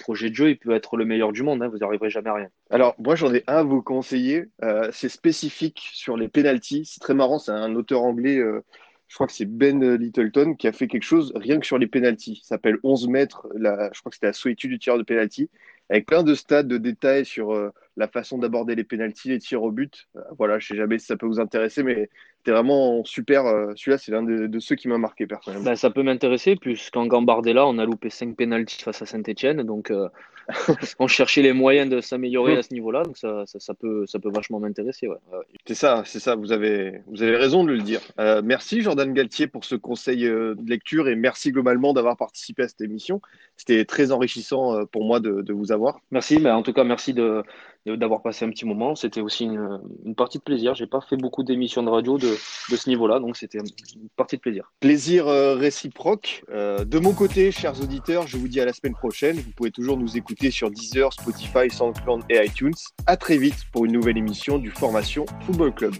projet 0.00 0.30
de 0.30 0.34
jeu, 0.34 0.50
il 0.50 0.58
peut 0.58 0.72
être 0.72 0.96
le 0.96 1.04
meilleur 1.04 1.32
du 1.32 1.42
monde, 1.42 1.62
hein, 1.62 1.68
vous 1.68 1.78
n'arriverez 1.78 2.10
jamais 2.10 2.30
à 2.30 2.34
rien. 2.34 2.48
Alors, 2.70 2.94
moi, 2.98 3.14
j'en 3.14 3.32
ai 3.32 3.44
un 3.46 3.58
à 3.58 3.62
vous 3.62 3.82
conseiller. 3.82 4.46
Euh, 4.64 4.88
c'est 4.92 5.08
spécifique 5.08 5.88
sur 5.92 6.16
les 6.16 6.28
penalties. 6.28 6.84
C'est 6.84 7.00
très 7.00 7.14
marrant, 7.14 7.38
c'est 7.38 7.52
un 7.52 7.74
auteur 7.74 8.02
anglais, 8.02 8.38
euh, 8.38 8.64
je 9.08 9.14
crois 9.14 9.26
que 9.26 9.32
c'est 9.32 9.44
Ben 9.44 9.96
Littleton, 9.96 10.54
qui 10.54 10.68
a 10.68 10.72
fait 10.72 10.88
quelque 10.88 11.04
chose 11.04 11.32
rien 11.34 11.58
que 11.60 11.66
sur 11.66 11.78
les 11.78 11.86
penalties. 11.86 12.40
Ça 12.42 12.56
s'appelle 12.56 12.78
11 12.82 13.08
mètres, 13.08 13.46
je 13.54 14.00
crois 14.00 14.10
que 14.10 14.14
c'était 14.14 14.26
la 14.26 14.32
solitude 14.32 14.70
du 14.70 14.78
tireur 14.78 14.98
de 14.98 15.02
penalty 15.02 15.50
avec 15.90 16.06
plein 16.06 16.22
de 16.22 16.34
stats, 16.34 16.62
de 16.62 16.78
détails 16.78 17.26
sur 17.26 17.52
euh, 17.52 17.70
la 17.96 18.08
façon 18.08 18.38
d'aborder 18.38 18.74
les 18.74 18.84
pénalties, 18.84 19.28
les 19.28 19.38
tirs 19.38 19.62
au 19.62 19.70
but. 19.70 20.08
Euh, 20.16 20.20
voilà, 20.38 20.58
je 20.58 20.68
sais 20.68 20.76
jamais 20.76 20.98
si 20.98 21.06
ça 21.06 21.16
peut 21.16 21.26
vous 21.26 21.40
intéresser, 21.40 21.82
mais 21.82 22.08
c'était 22.40 22.52
vraiment 22.52 23.04
super. 23.04 23.44
Euh, 23.44 23.72
Celui-là, 23.76 23.98
c'est 23.98 24.12
l'un 24.12 24.22
de, 24.22 24.46
de, 24.46 24.58
ceux 24.60 24.74
qui 24.74 24.88
m'a 24.88 24.96
marqué 24.96 25.26
personnellement. 25.26 25.64
Ben, 25.64 25.76
ça 25.76 25.90
peut 25.90 26.02
m'intéresser, 26.02 26.56
puisqu'en 26.56 27.06
Gambardella, 27.06 27.66
on 27.66 27.76
a 27.78 27.84
loupé 27.84 28.08
5 28.08 28.34
pénalties 28.34 28.82
face 28.82 29.02
à 29.02 29.06
Saint-Etienne, 29.06 29.62
donc 29.62 29.90
euh, 29.90 30.08
on 30.98 31.06
cherchait 31.06 31.42
les 31.42 31.52
moyens 31.52 31.90
de 31.90 32.00
s'améliorer 32.00 32.56
à 32.56 32.62
ce 32.62 32.72
niveau-là, 32.72 33.02
donc 33.02 33.18
ça, 33.18 33.44
ça, 33.44 33.60
ça, 33.60 33.74
peut, 33.74 34.06
ça 34.06 34.18
peut 34.18 34.30
vachement 34.34 34.58
m'intéresser. 34.58 35.06
Ouais. 35.06 35.18
C'est 35.66 35.74
ça, 35.74 36.02
c'est 36.06 36.18
ça, 36.18 36.34
vous 36.34 36.50
avez, 36.52 37.02
vous 37.08 37.22
avez 37.22 37.36
raison 37.36 37.62
de 37.62 37.72
le 37.72 37.82
dire. 37.82 38.00
Euh, 38.18 38.40
merci 38.42 38.80
Jordan 38.80 39.12
Galtier 39.12 39.46
pour 39.46 39.66
ce 39.66 39.74
conseil 39.74 40.22
de 40.22 40.56
lecture 40.66 41.08
et 41.08 41.16
merci 41.16 41.52
globalement 41.52 41.92
d'avoir 41.92 42.16
participé 42.16 42.62
à 42.62 42.68
cette 42.68 42.80
émission. 42.80 43.20
C'était 43.58 43.84
très 43.84 44.12
enrichissant 44.12 44.86
pour 44.86 45.04
moi 45.04 45.20
de, 45.20 45.42
de 45.42 45.52
vous 45.52 45.72
avoir. 45.72 46.00
Merci, 46.10 46.38
mais 46.40 46.50
en 46.50 46.62
tout 46.62 46.72
cas, 46.72 46.84
merci 46.84 47.12
de 47.12 47.42
d'avoir 47.86 48.22
passé 48.22 48.44
un 48.44 48.50
petit 48.50 48.66
moment. 48.66 48.94
C'était 48.94 49.20
aussi 49.20 49.44
une, 49.44 50.14
partie 50.16 50.38
de 50.38 50.42
plaisir. 50.42 50.74
J'ai 50.74 50.86
pas 50.86 51.00
fait 51.00 51.16
beaucoup 51.16 51.42
d'émissions 51.42 51.82
de 51.82 51.90
radio 51.90 52.18
de, 52.18 52.28
de 52.70 52.76
ce 52.76 52.88
niveau-là, 52.88 53.18
donc 53.20 53.36
c'était 53.36 53.58
une 53.58 54.08
partie 54.16 54.36
de 54.36 54.40
plaisir. 54.40 54.70
Plaisir 54.80 55.28
euh, 55.28 55.54
réciproque. 55.54 56.44
Euh, 56.50 56.84
de 56.84 56.98
mon 56.98 57.12
côté, 57.12 57.50
chers 57.52 57.80
auditeurs, 57.80 58.26
je 58.26 58.36
vous 58.36 58.48
dis 58.48 58.60
à 58.60 58.64
la 58.64 58.72
semaine 58.72 58.94
prochaine. 58.94 59.36
Vous 59.36 59.50
pouvez 59.56 59.70
toujours 59.70 59.96
nous 59.96 60.16
écouter 60.16 60.50
sur 60.50 60.70
Deezer, 60.70 61.12
Spotify, 61.12 61.70
SoundCloud 61.70 62.22
et 62.28 62.44
iTunes. 62.44 62.74
À 63.06 63.16
très 63.16 63.38
vite 63.38 63.64
pour 63.72 63.84
une 63.84 63.92
nouvelle 63.92 64.18
émission 64.18 64.58
du 64.58 64.70
Formation 64.70 65.24
Football 65.46 65.74
Club. 65.74 65.94